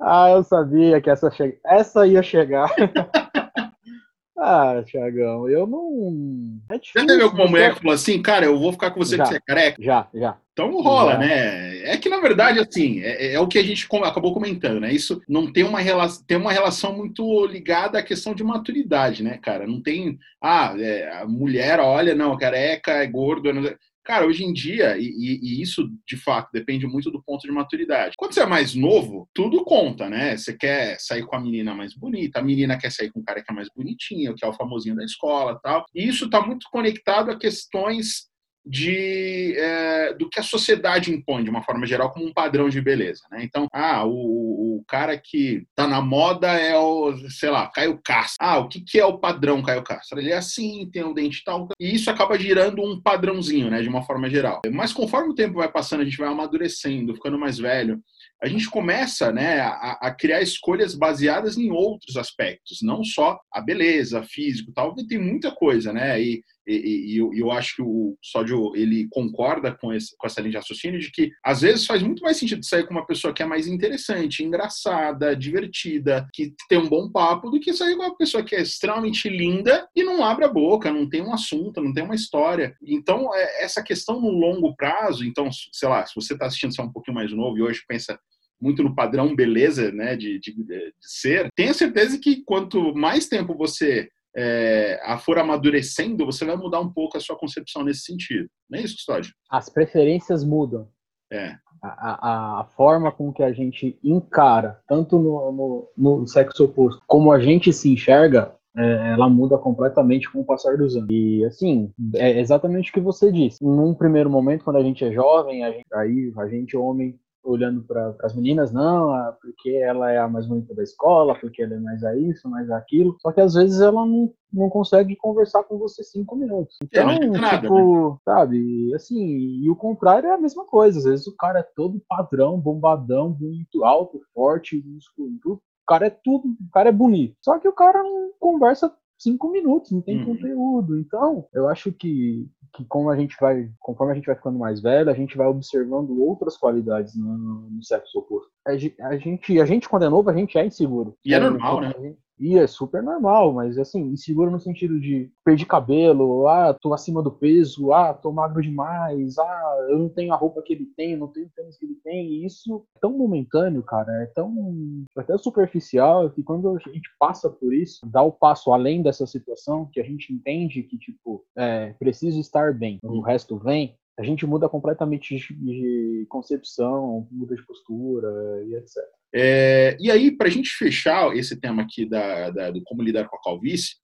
ah, 0.00 0.30
eu 0.30 0.42
sabia 0.44 1.00
que 1.00 1.10
essa, 1.10 1.30
che... 1.30 1.58
essa 1.64 2.06
ia 2.06 2.22
chegar. 2.22 2.70
ah, 4.38 4.82
Tiagão, 4.84 5.48
eu 5.48 5.66
não. 5.66 6.58
É 6.70 6.78
difícil, 6.78 7.00
já 7.00 7.06
teve 7.06 7.22
alguma 7.22 7.46
mulher 7.46 7.74
que 7.74 7.80
falou 7.80 7.94
assim, 7.94 8.20
cara, 8.20 8.46
eu 8.46 8.58
vou 8.58 8.72
ficar 8.72 8.90
com 8.90 9.00
você 9.00 9.16
já, 9.16 9.24
porque 9.24 9.34
você 9.34 9.42
é 9.42 9.54
careca? 9.54 9.82
Já, 9.82 10.08
já. 10.14 10.36
Então 10.52 10.70
rola, 10.82 11.12
já. 11.12 11.18
né? 11.18 11.78
É 11.84 11.96
que, 11.96 12.08
na 12.08 12.20
verdade, 12.20 12.58
assim, 12.58 13.00
é, 13.00 13.34
é, 13.34 13.40
o 13.40 13.48
que 13.48 13.58
a 13.58 13.62
gente 13.62 13.88
acabou 14.04 14.34
comentando, 14.34 14.80
né? 14.80 14.92
Isso 14.92 15.20
não 15.28 15.50
tem 15.50 15.64
uma, 15.64 15.80
relação, 15.80 16.24
tem 16.26 16.36
uma 16.36 16.52
relação 16.52 16.96
muito 16.96 17.46
ligada 17.46 17.98
à 17.98 18.02
questão 18.02 18.34
de 18.34 18.44
maturidade, 18.44 19.22
né, 19.22 19.38
cara? 19.38 19.66
Não 19.66 19.80
tem. 19.80 20.18
Ah, 20.42 20.74
é, 20.78 21.20
a 21.20 21.26
mulher 21.26 21.80
olha, 21.80 22.14
não, 22.14 22.36
careca, 22.36 22.92
é 22.92 23.06
gordo. 23.06 23.52
Não... 23.52 23.62
Cara, 24.04 24.26
hoje 24.26 24.44
em 24.44 24.52
dia, 24.52 24.96
e, 24.98 25.04
e, 25.04 25.62
isso 25.62 25.88
de 26.06 26.16
fato 26.16 26.50
depende 26.52 26.86
muito 26.86 27.10
do 27.10 27.22
ponto 27.22 27.42
de 27.42 27.52
maturidade. 27.52 28.14
Quando 28.16 28.32
você 28.32 28.40
é 28.40 28.46
mais 28.46 28.74
novo, 28.74 29.28
tudo 29.32 29.64
conta, 29.64 30.08
né? 30.10 30.36
Você 30.36 30.56
quer 30.56 30.98
sair 30.98 31.24
com 31.24 31.36
a 31.36 31.40
menina 31.40 31.72
mais 31.74 31.94
bonita, 31.94 32.40
a 32.40 32.42
menina 32.42 32.76
quer 32.76 32.90
sair 32.90 33.12
com 33.12 33.20
o 33.20 33.24
cara 33.24 33.42
que 33.42 33.52
é 33.52 33.54
mais 33.54 33.68
bonitinho, 33.74 34.34
que 34.34 34.44
é 34.44 34.48
o 34.48 34.52
famosinho 34.52 34.96
da 34.96 35.04
escola 35.04 35.58
tal. 35.62 35.84
E 35.94 36.06
isso 36.06 36.24
está 36.24 36.44
muito 36.44 36.66
conectado 36.70 37.30
a 37.30 37.38
questões 37.38 38.31
de 38.64 39.54
é, 39.56 40.14
do 40.14 40.28
que 40.28 40.38
a 40.38 40.42
sociedade 40.42 41.12
impõe 41.12 41.42
de 41.42 41.50
uma 41.50 41.62
forma 41.62 41.86
geral 41.86 42.10
como 42.12 42.26
um 42.26 42.32
padrão 42.32 42.68
de 42.68 42.80
beleza, 42.80 43.22
né? 43.30 43.42
Então, 43.42 43.66
ah, 43.72 44.04
o, 44.06 44.78
o 44.78 44.84
cara 44.86 45.18
que 45.18 45.66
tá 45.74 45.86
na 45.86 46.00
moda 46.00 46.48
é 46.48 46.76
o, 46.76 47.16
sei 47.28 47.50
lá, 47.50 47.68
Caio 47.68 48.00
Castro. 48.04 48.36
Ah, 48.40 48.58
o 48.58 48.68
que, 48.68 48.80
que 48.80 48.98
é 48.98 49.04
o 49.04 49.18
padrão 49.18 49.62
Caio 49.62 49.82
Castro? 49.82 50.18
Ele 50.18 50.30
é 50.30 50.36
assim, 50.36 50.88
tem 50.92 51.04
um 51.04 51.14
dente 51.14 51.42
tal, 51.44 51.68
e 51.78 51.94
isso 51.94 52.10
acaba 52.10 52.38
girando 52.38 52.82
um 52.82 53.00
padrãozinho, 53.00 53.70
né, 53.70 53.82
de 53.82 53.88
uma 53.88 54.02
forma 54.02 54.30
geral. 54.30 54.62
Mas 54.72 54.92
conforme 54.92 55.30
o 55.30 55.34
tempo 55.34 55.54
vai 55.54 55.70
passando, 55.70 56.02
a 56.02 56.04
gente 56.04 56.16
vai 56.16 56.28
amadurecendo, 56.28 57.14
ficando 57.14 57.38
mais 57.38 57.58
velho, 57.58 58.00
a 58.42 58.48
gente 58.48 58.68
começa 58.68 59.32
né, 59.32 59.60
a, 59.60 59.98
a, 60.00 60.10
criar 60.14 60.42
escolhas 60.42 60.96
baseadas 60.96 61.56
em 61.56 61.70
outros 61.70 62.16
aspectos, 62.16 62.80
não 62.82 63.04
só 63.04 63.38
a 63.52 63.60
beleza, 63.60 64.22
físico 64.24 64.72
tal, 64.72 64.94
tem 65.08 65.18
muita 65.18 65.52
coisa, 65.52 65.92
né? 65.92 66.20
E, 66.20 66.42
e, 66.66 67.14
e 67.14 67.18
eu, 67.18 67.32
eu, 67.34 67.50
acho 67.50 67.76
que 67.76 67.82
o 67.82 68.16
Sódio 68.22 68.72
ele 68.76 69.08
concorda 69.10 69.72
com, 69.72 69.92
esse, 69.92 70.16
com 70.16 70.26
essa 70.26 70.40
linha 70.40 70.52
de 70.52 70.56
raciocínio 70.58 71.00
de 71.00 71.10
que 71.10 71.30
às 71.44 71.62
vezes 71.62 71.86
faz 71.86 72.02
muito 72.02 72.22
mais 72.22 72.36
sentido 72.36 72.64
sair 72.64 72.86
com 72.86 72.94
uma 72.94 73.06
pessoa 73.06 73.32
que 73.34 73.42
é 73.42 73.46
mais 73.46 73.66
interessante, 73.66 74.44
engraçada, 74.44 75.34
divertida, 75.34 76.26
que 76.32 76.54
tem 76.68 76.78
um 76.78 76.88
bom 76.88 77.10
papo, 77.10 77.50
do 77.50 77.60
que 77.60 77.72
sair 77.72 77.96
com 77.96 78.02
uma 78.02 78.16
pessoa 78.16 78.44
que 78.44 78.54
é 78.54 78.62
extremamente 78.62 79.28
linda 79.28 79.88
e 79.94 80.02
não 80.02 80.24
abre 80.24 80.44
a 80.44 80.48
boca, 80.48 80.92
não 80.92 81.08
tem 81.08 81.22
um 81.22 81.32
assunto, 81.32 81.82
não 81.82 81.92
tem 81.92 82.04
uma 82.04 82.14
história. 82.14 82.76
Então, 82.82 83.34
é, 83.34 83.64
essa 83.64 83.82
questão 83.82 84.20
no 84.20 84.30
longo 84.30 84.74
prazo, 84.76 85.24
então, 85.24 85.48
sei 85.72 85.88
lá, 85.88 86.06
se 86.06 86.14
você 86.14 86.34
está 86.34 86.46
assistindo 86.46 86.74
só 86.74 86.82
um 86.82 86.92
pouquinho 86.92 87.16
mais 87.16 87.32
novo 87.32 87.58
e 87.58 87.62
hoje 87.62 87.82
pensa 87.88 88.18
muito 88.60 88.82
no 88.84 88.94
padrão 88.94 89.34
beleza, 89.34 89.90
né, 89.90 90.14
de, 90.14 90.38
de, 90.38 90.52
de 90.52 90.92
ser, 91.00 91.48
tenha 91.56 91.74
certeza 91.74 92.16
que 92.16 92.44
quanto 92.44 92.94
mais 92.94 93.26
tempo 93.26 93.56
você 93.56 94.08
é, 94.34 95.00
a 95.04 95.18
for 95.18 95.38
amadurecendo, 95.38 96.26
você 96.26 96.44
vai 96.44 96.56
mudar 96.56 96.80
um 96.80 96.90
pouco 96.90 97.16
a 97.16 97.20
sua 97.20 97.36
concepção 97.36 97.84
nesse 97.84 98.02
sentido. 98.02 98.48
Não 98.68 98.78
é 98.78 98.82
isso, 98.82 98.96
Custódio? 98.96 99.32
As 99.50 99.68
preferências 99.68 100.44
mudam. 100.44 100.88
É. 101.30 101.56
A, 101.82 101.88
a, 101.88 102.60
a, 102.60 102.64
forma 102.64 103.10
com 103.10 103.32
que 103.32 103.42
a 103.42 103.52
gente 103.52 103.98
encara, 104.04 104.78
tanto 104.86 105.18
no, 105.18 105.52
no, 105.52 105.88
no, 106.20 106.26
sexo 106.28 106.64
oposto, 106.64 107.02
como 107.06 107.32
a 107.32 107.40
gente 107.40 107.72
se 107.72 107.90
enxerga, 107.90 108.54
é, 108.76 109.12
ela 109.12 109.28
muda 109.28 109.58
completamente 109.58 110.30
com 110.30 110.40
o 110.40 110.44
passar 110.44 110.76
dos 110.76 110.94
anos. 110.94 111.08
E 111.10 111.44
assim, 111.44 111.90
é 112.14 112.38
exatamente 112.38 112.90
o 112.90 112.92
que 112.92 113.00
você 113.00 113.32
disse. 113.32 113.62
Num 113.64 113.94
primeiro 113.94 114.30
momento, 114.30 114.64
quando 114.64 114.76
a 114.76 114.82
gente 114.82 115.04
é 115.04 115.10
jovem, 115.12 115.64
a 115.64 115.72
gente, 115.72 115.86
aí 115.94 116.32
a 116.36 116.46
gente 116.46 116.76
homem 116.76 117.18
olhando 117.42 117.82
para 117.82 118.14
as 118.22 118.34
meninas, 118.34 118.72
não, 118.72 119.12
ah, 119.12 119.36
porque 119.40 119.70
ela 119.70 120.10
é 120.10 120.18
a 120.18 120.28
mais 120.28 120.46
bonita 120.46 120.74
da 120.74 120.82
escola, 120.82 121.34
porque 121.40 121.62
ela 121.62 121.74
é 121.74 121.78
mais 121.78 122.04
a 122.04 122.16
isso, 122.16 122.48
mais 122.48 122.70
aquilo. 122.70 123.16
Só 123.20 123.32
que 123.32 123.40
às 123.40 123.54
vezes 123.54 123.80
ela 123.80 124.06
não, 124.06 124.32
não 124.52 124.68
consegue 124.68 125.16
conversar 125.16 125.64
com 125.64 125.78
você 125.78 126.02
cinco 126.04 126.36
minutos. 126.36 126.76
Então, 126.82 127.10
é, 127.10 127.26
nada, 127.26 127.62
tipo, 127.62 128.10
né? 128.10 128.16
sabe, 128.24 128.94
assim, 128.94 129.60
e 129.62 129.68
o 129.70 129.76
contrário 129.76 130.28
é 130.28 130.34
a 130.34 130.40
mesma 130.40 130.64
coisa. 130.64 130.98
Às 130.98 131.04
vezes 131.04 131.26
o 131.26 131.36
cara 131.36 131.60
é 131.60 131.68
todo 131.74 132.02
padrão, 132.08 132.60
bombadão, 132.60 133.36
muito 133.38 133.84
alto, 133.84 134.20
forte, 134.32 134.82
músculo. 134.86 135.28
O 135.44 135.60
cara 135.86 136.06
é 136.06 136.10
tudo, 136.10 136.48
o 136.48 136.70
cara 136.72 136.88
é 136.90 136.92
bonito. 136.92 137.36
Só 137.40 137.58
que 137.58 137.68
o 137.68 137.72
cara 137.72 138.02
não 138.02 138.30
conversa 138.38 138.92
cinco 139.22 139.50
minutos, 139.50 139.92
não 139.92 140.00
tem 140.00 140.18
uhum. 140.18 140.26
conteúdo. 140.26 140.98
Então, 140.98 141.46
eu 141.52 141.68
acho 141.68 141.92
que, 141.92 142.48
que 142.72 142.84
como 142.86 143.10
a 143.10 143.16
gente 143.16 143.36
vai, 143.40 143.70
conforme 143.78 144.12
a 144.12 144.14
gente 144.14 144.26
vai 144.26 144.34
ficando 144.34 144.58
mais 144.58 144.80
velho, 144.80 145.10
a 145.10 145.14
gente 145.14 145.36
vai 145.36 145.46
observando 145.46 146.18
outras 146.20 146.56
qualidades 146.56 147.14
no, 147.16 147.36
no 147.70 147.84
sexo 147.84 148.18
oposto. 148.18 148.50
A 148.66 148.76
gente, 148.76 149.50
a 149.60 149.66
gente, 149.66 149.88
quando 149.88 150.04
é 150.04 150.08
novo, 150.08 150.30
a 150.30 150.34
gente 150.34 150.56
é 150.56 150.64
inseguro. 150.64 151.14
E 151.24 151.34
é 151.34 151.38
normal, 151.38 151.80
né? 151.80 151.92
E 152.38 152.58
é 152.58 152.66
super 152.66 153.02
normal, 153.02 153.52
mas 153.52 153.78
assim, 153.78 154.00
inseguro 154.08 154.50
no 154.50 154.58
sentido 154.58 154.98
de 154.98 155.30
perder 155.44 155.64
cabelo, 155.66 156.48
ah, 156.48 156.74
tô 156.74 156.92
acima 156.92 157.22
do 157.22 157.30
peso, 157.30 157.92
ah, 157.92 158.12
tô 158.12 158.32
magro 158.32 158.60
demais, 158.60 159.38
ah, 159.38 159.86
eu 159.90 159.98
não 159.98 160.08
tenho 160.08 160.32
a 160.32 160.36
roupa 160.36 160.62
que 160.62 160.72
ele 160.72 160.86
tem, 160.96 161.16
não 161.16 161.28
tenho 161.28 161.46
o 161.46 161.50
tênis 161.50 161.78
que 161.78 161.84
ele 161.84 161.96
tem. 162.02 162.26
E 162.26 162.46
isso 162.46 162.84
é 162.96 163.00
tão 163.00 163.16
momentâneo, 163.16 163.82
cara, 163.82 164.12
é 164.22 164.26
tão 164.26 165.04
até 165.16 165.36
superficial 165.38 166.30
que 166.30 166.42
quando 166.42 166.68
a 166.68 166.78
gente 166.78 167.08
passa 167.18 167.48
por 167.48 167.72
isso, 167.72 168.00
dá 168.06 168.22
o 168.22 168.32
passo 168.32 168.72
além 168.72 169.02
dessa 169.02 169.26
situação, 169.26 169.88
que 169.92 170.00
a 170.00 170.04
gente 170.04 170.32
entende 170.32 170.82
que, 170.82 170.98
tipo, 170.98 171.44
é, 171.56 171.92
preciso 171.98 172.40
estar 172.40 172.72
bem, 172.74 172.98
o 173.04 173.20
resto 173.20 173.56
vem, 173.58 173.96
a 174.18 174.22
gente 174.22 174.46
muda 174.46 174.68
completamente 174.68 175.36
de 175.36 176.26
concepção, 176.28 177.26
muda 177.30 177.56
de 177.56 177.64
postura 177.64 178.64
e 178.64 178.74
etc. 178.74 179.02
É, 179.34 179.96
e 179.98 180.10
aí, 180.10 180.30
para 180.30 180.48
a 180.48 180.50
gente 180.50 180.70
fechar 180.70 181.34
esse 181.36 181.58
tema 181.58 181.82
aqui 181.82 182.08
da, 182.08 182.50
da, 182.50 182.70
do 182.70 182.82
como 182.84 183.02
lidar 183.02 183.26
com 183.28 183.36
a 183.36 183.42
calvície, 183.42 183.94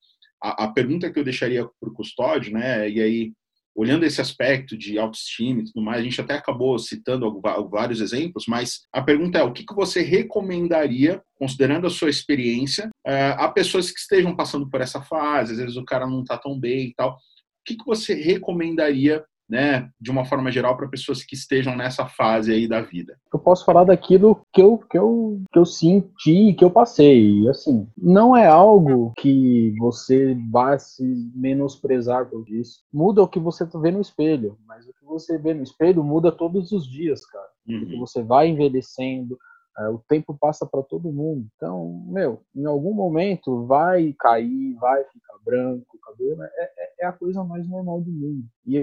a, 0.42 0.64
a 0.64 0.72
pergunta 0.72 1.10
que 1.10 1.18
eu 1.18 1.24
deixaria 1.24 1.64
para 1.80 1.90
o 1.90 1.92
custódio, 1.92 2.52
né, 2.52 2.88
e 2.88 3.00
aí, 3.00 3.32
olhando 3.74 4.04
esse 4.04 4.20
aspecto 4.20 4.76
de 4.76 4.98
autoestima 4.98 5.60
e 5.60 5.64
tudo 5.64 5.84
mais, 5.84 6.00
a 6.00 6.02
gente 6.02 6.20
até 6.20 6.34
acabou 6.34 6.78
citando 6.78 7.40
vários 7.70 8.00
exemplos, 8.00 8.44
mas 8.48 8.80
a 8.92 9.02
pergunta 9.02 9.38
é: 9.38 9.42
o 9.42 9.52
que, 9.52 9.64
que 9.64 9.74
você 9.74 10.00
recomendaria, 10.00 11.22
considerando 11.36 11.86
a 11.86 11.90
sua 11.90 12.10
experiência, 12.10 12.88
é, 13.06 13.30
a 13.30 13.48
pessoas 13.48 13.90
que 13.90 14.00
estejam 14.00 14.34
passando 14.34 14.68
por 14.68 14.80
essa 14.80 15.02
fase, 15.02 15.52
às 15.52 15.58
vezes 15.58 15.76
o 15.76 15.84
cara 15.84 16.06
não 16.06 16.22
está 16.22 16.38
tão 16.38 16.58
bem 16.58 16.88
e 16.88 16.94
tal, 16.94 17.12
o 17.12 17.16
que, 17.64 17.76
que 17.76 17.84
você 17.84 18.14
recomendaria 18.14 19.24
né, 19.48 19.88
de 20.00 20.10
uma 20.10 20.24
forma 20.24 20.50
geral, 20.50 20.76
para 20.76 20.88
pessoas 20.88 21.22
que 21.22 21.34
estejam 21.34 21.76
nessa 21.76 22.06
fase 22.06 22.52
aí 22.52 22.68
da 22.68 22.80
vida? 22.80 23.16
Eu 23.32 23.38
posso 23.38 23.64
falar 23.64 23.84
daquilo 23.84 24.40
que 24.52 24.60
eu, 24.60 24.78
que 24.78 24.98
eu, 24.98 25.42
que 25.50 25.58
eu 25.58 25.64
senti, 25.64 26.52
que 26.54 26.64
eu 26.64 26.70
passei. 26.70 27.48
Assim, 27.48 27.88
não 27.96 28.36
é 28.36 28.46
algo 28.46 29.12
que 29.16 29.74
você 29.78 30.36
vá 30.50 30.78
se 30.78 31.04
menosprezar 31.34 32.26
por 32.26 32.48
isso. 32.48 32.82
Muda 32.92 33.22
o 33.22 33.28
que 33.28 33.38
você 33.38 33.66
vê 33.80 33.90
no 33.90 34.00
espelho, 34.00 34.58
mas 34.66 34.86
o 34.86 34.92
que 34.92 35.04
você 35.04 35.38
vê 35.38 35.54
no 35.54 35.62
espelho 35.62 36.04
muda 36.04 36.30
todos 36.30 36.72
os 36.72 36.86
dias, 36.86 37.24
cara. 37.26 37.48
Uhum. 37.66 37.80
Porque 37.80 37.96
você 37.96 38.22
vai 38.22 38.48
envelhecendo, 38.48 39.38
o 39.86 39.98
tempo 40.08 40.36
passa 40.38 40.66
para 40.66 40.82
todo 40.82 41.12
mundo. 41.12 41.46
Então, 41.56 42.04
meu, 42.08 42.42
em 42.54 42.64
algum 42.64 42.92
momento 42.92 43.64
vai 43.66 44.14
cair, 44.18 44.74
vai 44.74 45.04
ficar 45.04 45.38
branco, 45.44 45.86
o 45.94 46.00
cabelo 46.00 46.42
é, 46.42 46.50
é, 46.56 46.92
é 47.00 47.06
a 47.06 47.12
coisa 47.12 47.44
mais 47.44 47.68
normal 47.68 48.00
do 48.00 48.10
mundo. 48.10 48.44
E, 48.66 48.76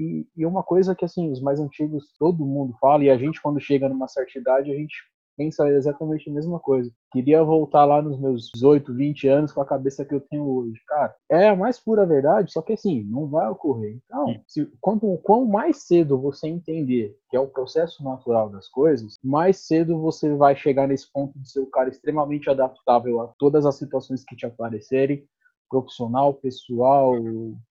e, 0.00 0.26
e 0.36 0.46
uma 0.46 0.62
coisa 0.62 0.94
que, 0.94 1.04
assim, 1.04 1.30
os 1.30 1.40
mais 1.40 1.60
antigos, 1.60 2.12
todo 2.18 2.44
mundo 2.44 2.74
fala, 2.80 3.04
e 3.04 3.10
a 3.10 3.16
gente, 3.16 3.40
quando 3.40 3.60
chega 3.60 3.88
numa 3.88 4.08
certa 4.08 4.38
idade, 4.38 4.72
a 4.72 4.74
gente 4.74 5.11
pensa 5.36 5.68
exatamente 5.70 6.28
a 6.28 6.32
mesma 6.32 6.58
coisa. 6.58 6.90
Queria 7.12 7.42
voltar 7.42 7.84
lá 7.84 8.00
nos 8.00 8.18
meus 8.18 8.50
18, 8.54 8.94
20 8.94 9.28
anos 9.28 9.52
com 9.52 9.60
a 9.60 9.66
cabeça 9.66 10.04
que 10.04 10.14
eu 10.14 10.20
tenho 10.20 10.48
hoje. 10.48 10.80
Cara, 10.86 11.14
é 11.30 11.48
a 11.48 11.56
mais 11.56 11.78
pura 11.78 12.06
verdade, 12.06 12.52
só 12.52 12.62
que 12.62 12.72
assim, 12.72 13.04
não 13.04 13.28
vai 13.28 13.48
ocorrer. 13.48 13.98
Então, 14.04 14.40
se, 14.46 14.66
quanto, 14.80 15.18
quanto 15.22 15.46
mais 15.46 15.84
cedo 15.86 16.20
você 16.20 16.48
entender 16.48 17.16
que 17.28 17.36
é 17.36 17.40
o 17.40 17.48
processo 17.48 18.02
natural 18.04 18.50
das 18.50 18.68
coisas, 18.68 19.18
mais 19.22 19.58
cedo 19.66 20.00
você 20.00 20.34
vai 20.34 20.56
chegar 20.56 20.86
nesse 20.86 21.10
ponto 21.10 21.38
de 21.38 21.50
ser 21.50 21.60
o 21.60 21.70
cara 21.70 21.88
extremamente 21.88 22.48
adaptável 22.48 23.20
a 23.20 23.28
todas 23.38 23.66
as 23.66 23.76
situações 23.76 24.24
que 24.24 24.36
te 24.36 24.46
aparecerem, 24.46 25.26
profissional, 25.72 26.34
pessoal, 26.34 27.14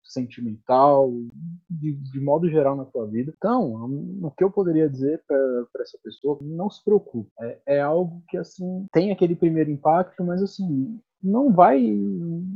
sentimental, 0.04 1.14
de, 1.70 1.94
de, 1.94 2.20
modo 2.20 2.50
geral 2.50 2.76
na 2.76 2.84
tua 2.84 3.06
vida. 3.06 3.32
Então, 3.38 3.76
o 4.24 4.32
que 4.32 4.44
eu 4.44 4.50
poderia 4.50 4.90
dizer 4.90 5.22
para 5.28 5.84
essa 5.84 6.00
pessoa, 6.04 6.40
não 6.42 6.68
se 6.68 6.84
preocupe. 6.84 7.30
É, 7.40 7.60
é 7.68 7.82
algo 7.82 8.24
que, 8.28 8.38
assim, 8.38 8.88
tem 8.92 9.12
aquele 9.12 9.36
primeiro 9.36 9.70
impacto, 9.70 10.24
mas, 10.24 10.42
assim, 10.42 11.00
não 11.24 11.52
vai 11.52 11.82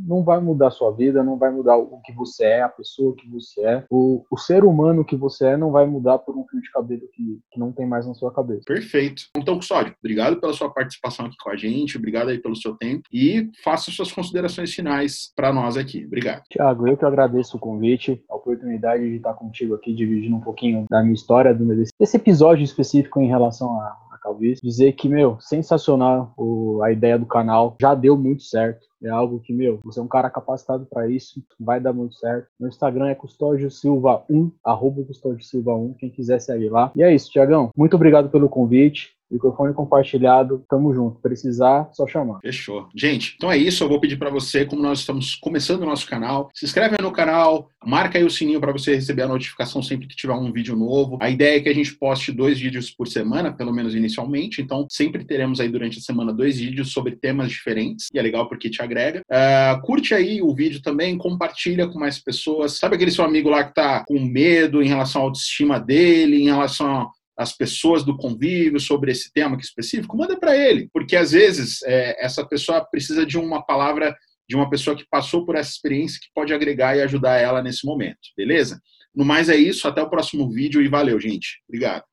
não 0.06 0.24
vai 0.24 0.40
mudar 0.40 0.68
a 0.68 0.72
sua 0.72 0.92
vida, 0.92 1.24
não 1.24 1.38
vai 1.38 1.52
mudar 1.52 1.78
o 1.78 2.00
que 2.02 2.14
você 2.14 2.46
é, 2.46 2.62
a 2.62 2.70
pessoa 2.70 3.16
que 3.16 3.28
você 3.28 3.62
é. 3.62 3.84
O, 3.90 4.24
o 4.30 4.38
ser 4.38 4.64
humano 4.64 5.04
que 5.04 5.16
você 5.16 5.48
é 5.48 5.58
não 5.58 5.72
vai 5.72 5.86
mudar 5.86 6.20
por 6.20 6.38
um 6.38 6.46
fio 6.48 6.62
de 6.62 6.72
cabelo 6.72 7.02
que, 7.12 7.40
que 7.52 7.60
não 7.60 7.72
tem 7.72 7.88
mais 7.88 8.06
na 8.06 8.14
sua 8.14 8.32
cabeça. 8.32 8.62
Perfeito. 8.66 9.24
Então, 9.36 9.56
Custódio, 9.56 9.96
obrigado 10.00 10.40
pela 10.40 10.54
sua 10.54 10.70
participação 10.70 11.26
aqui 11.26 11.36
com 11.42 11.50
a 11.50 11.56
gente, 11.56 11.98
obrigado 11.98 12.30
aí 12.30 12.38
pelo 12.38 12.56
seu 12.56 12.76
tempo 12.76 13.04
e 13.12 13.50
faça 13.64 13.92
suas 13.92 14.12
considerações 14.12 14.74
finais 14.74 15.32
para 15.36 15.52
nós 15.52 15.76
aqui. 15.76 16.06
Obrigado. 16.06 16.44
Tiago, 16.50 16.88
eu 16.88 16.98
que 16.98 17.06
agradeço 17.06 17.58
o 17.58 17.60
convite, 17.60 18.24
a 18.30 18.36
oportunidade 18.36 19.04
de 19.10 19.16
estar 19.16 19.34
contigo 19.34 19.76
aqui, 19.76 19.94
dividindo 19.94 20.36
um 20.36 20.42
pouquinho 20.42 20.86
da 20.90 21.02
minha 21.02 21.14
história, 21.14 21.56
desse 22.00 22.18
episódio 22.18 22.64
específico 22.64 23.20
em 23.20 23.28
relação 23.28 23.80
a, 23.80 23.98
talvez, 24.26 24.60
dizer 24.60 24.94
que, 24.94 25.08
meu, 25.08 25.38
sensacional 25.40 26.34
o, 26.36 26.82
a 26.82 26.92
ideia 26.92 27.20
do 27.20 27.28
canal, 27.28 27.76
já 27.80 27.94
deu 27.94 28.18
muito 28.18 28.42
certo. 28.42 28.88
É 29.04 29.10
algo 29.10 29.40
que, 29.40 29.54
meu, 29.54 29.80
você 29.84 30.00
é 30.00 30.04
um 30.04 30.08
cara 30.08 30.32
capacitado 30.32 30.88
para 30.88 31.08
isso, 31.08 31.44
vai 31.60 31.80
dar 31.80 31.94
muito 31.94 32.16
certo. 32.16 32.48
Meu 32.60 32.68
Instagram 32.68 33.10
é 33.10 33.14
Custódio 33.14 33.70
Silva 33.70 34.24
1, 34.28 34.52
arroba 34.64 35.04
Custódio 35.04 35.46
Silva 35.46 35.76
1, 35.76 35.94
quem 36.00 36.10
quiser 36.10 36.42
segue 36.42 36.70
lá. 36.70 36.92
E 36.96 37.04
é 37.04 37.14
isso, 37.14 37.30
Tiagão. 37.30 37.70
Muito 37.78 37.96
obrigado 37.96 38.30
pelo 38.30 38.50
convite. 38.50 39.15
Microfone 39.36 39.74
compartilhado, 39.74 40.64
tamo 40.70 40.94
junto. 40.94 41.20
Precisar, 41.22 41.90
só 41.94 42.08
chamar. 42.08 42.40
Fechou. 42.42 42.88
Gente, 42.96 43.36
então 43.36 43.52
é 43.52 43.58
isso. 43.58 43.84
Eu 43.84 43.90
vou 43.90 44.00
pedir 44.00 44.18
para 44.18 44.30
você, 44.30 44.66
como 44.66 44.82
nós 44.82 45.00
estamos 45.00 45.36
começando 45.36 45.84
o 45.84 45.86
nosso 45.86 46.08
canal, 46.08 46.50
se 46.54 46.66
inscreve 46.66 46.96
no 47.02 47.12
canal, 47.12 47.70
marca 47.86 48.18
aí 48.18 48.24
o 48.24 48.30
sininho 48.30 48.60
para 48.60 48.72
você 48.72 48.96
receber 48.96 49.24
a 49.24 49.28
notificação 49.28 49.82
sempre 49.82 50.08
que 50.08 50.16
tiver 50.16 50.34
um 50.34 50.52
vídeo 50.52 50.76
novo. 50.76 51.18
A 51.22 51.30
ideia 51.30 51.58
é 51.58 51.62
que 51.62 51.70
a 51.70 51.74
gente 51.74 51.94
poste 51.96 52.32
dois 52.32 52.60
vídeos 52.60 52.90
por 52.90 53.08
semana, 53.08 53.52
pelo 53.52 53.74
menos 53.74 53.94
inicialmente. 53.94 54.62
Então, 54.62 54.88
sempre 54.90 55.26
teremos 55.26 55.60
aí 55.60 55.70
durante 55.70 56.00
a 56.00 56.02
semana 56.02 56.34
dois 56.34 56.58
vídeos 56.58 56.92
sobre 56.92 57.16
temas 57.16 57.50
diferentes. 57.50 58.08
E 58.14 58.20
é 58.20 58.22
legal 58.22 58.48
porque 58.48 58.70
te 58.70 58.82
agrega. 58.82 59.22
Uh, 59.30 59.82
curte 59.82 60.14
aí 60.14 60.42
o 60.42 60.54
vídeo 60.54 60.82
também, 60.82 61.18
compartilha 61.18 61.88
com 61.88 62.00
mais 62.00 62.20
pessoas. 62.20 62.78
Sabe 62.78 62.96
aquele 62.96 63.12
seu 63.12 63.26
amigo 63.26 63.50
lá 63.50 63.64
que 63.64 63.74
tá 63.74 64.04
com 64.06 64.20
medo 64.20 64.82
em 64.82 64.88
relação 64.88 65.22
à 65.22 65.26
autoestima 65.26 65.80
dele, 65.80 66.42
em 66.42 66.46
relação 66.46 67.10
as 67.38 67.56
pessoas 67.56 68.04
do 68.04 68.16
convívio 68.16 68.80
sobre 68.80 69.12
esse 69.12 69.32
tema 69.32 69.58
específico, 69.58 70.18
manda 70.18 70.38
para 70.40 70.56
ele, 70.56 70.90
porque 70.94 71.16
às 71.16 71.32
vezes 71.32 71.82
é, 71.84 72.24
essa 72.24 72.46
pessoa 72.46 72.84
precisa 72.86 73.26
de 73.26 73.38
uma 73.38 73.62
palavra 73.62 74.16
de 74.48 74.56
uma 74.56 74.70
pessoa 74.70 74.96
que 74.96 75.06
passou 75.10 75.44
por 75.46 75.56
essa 75.56 75.72
experiência 75.72 76.20
que 76.22 76.30
pode 76.34 76.54
agregar 76.54 76.96
e 76.96 77.02
ajudar 77.02 77.38
ela 77.38 77.64
nesse 77.64 77.86
momento, 77.86 78.20
beleza? 78.38 78.80
No 79.14 79.26
mais 79.26 79.50
é 79.50 79.56
isso, 79.56 79.88
até 79.88 80.02
o 80.02 80.10
próximo 80.10 80.50
vídeo 80.52 80.82
e 80.82 80.88
valeu, 80.88 81.20
gente. 81.20 81.62
Obrigado. 81.68 82.04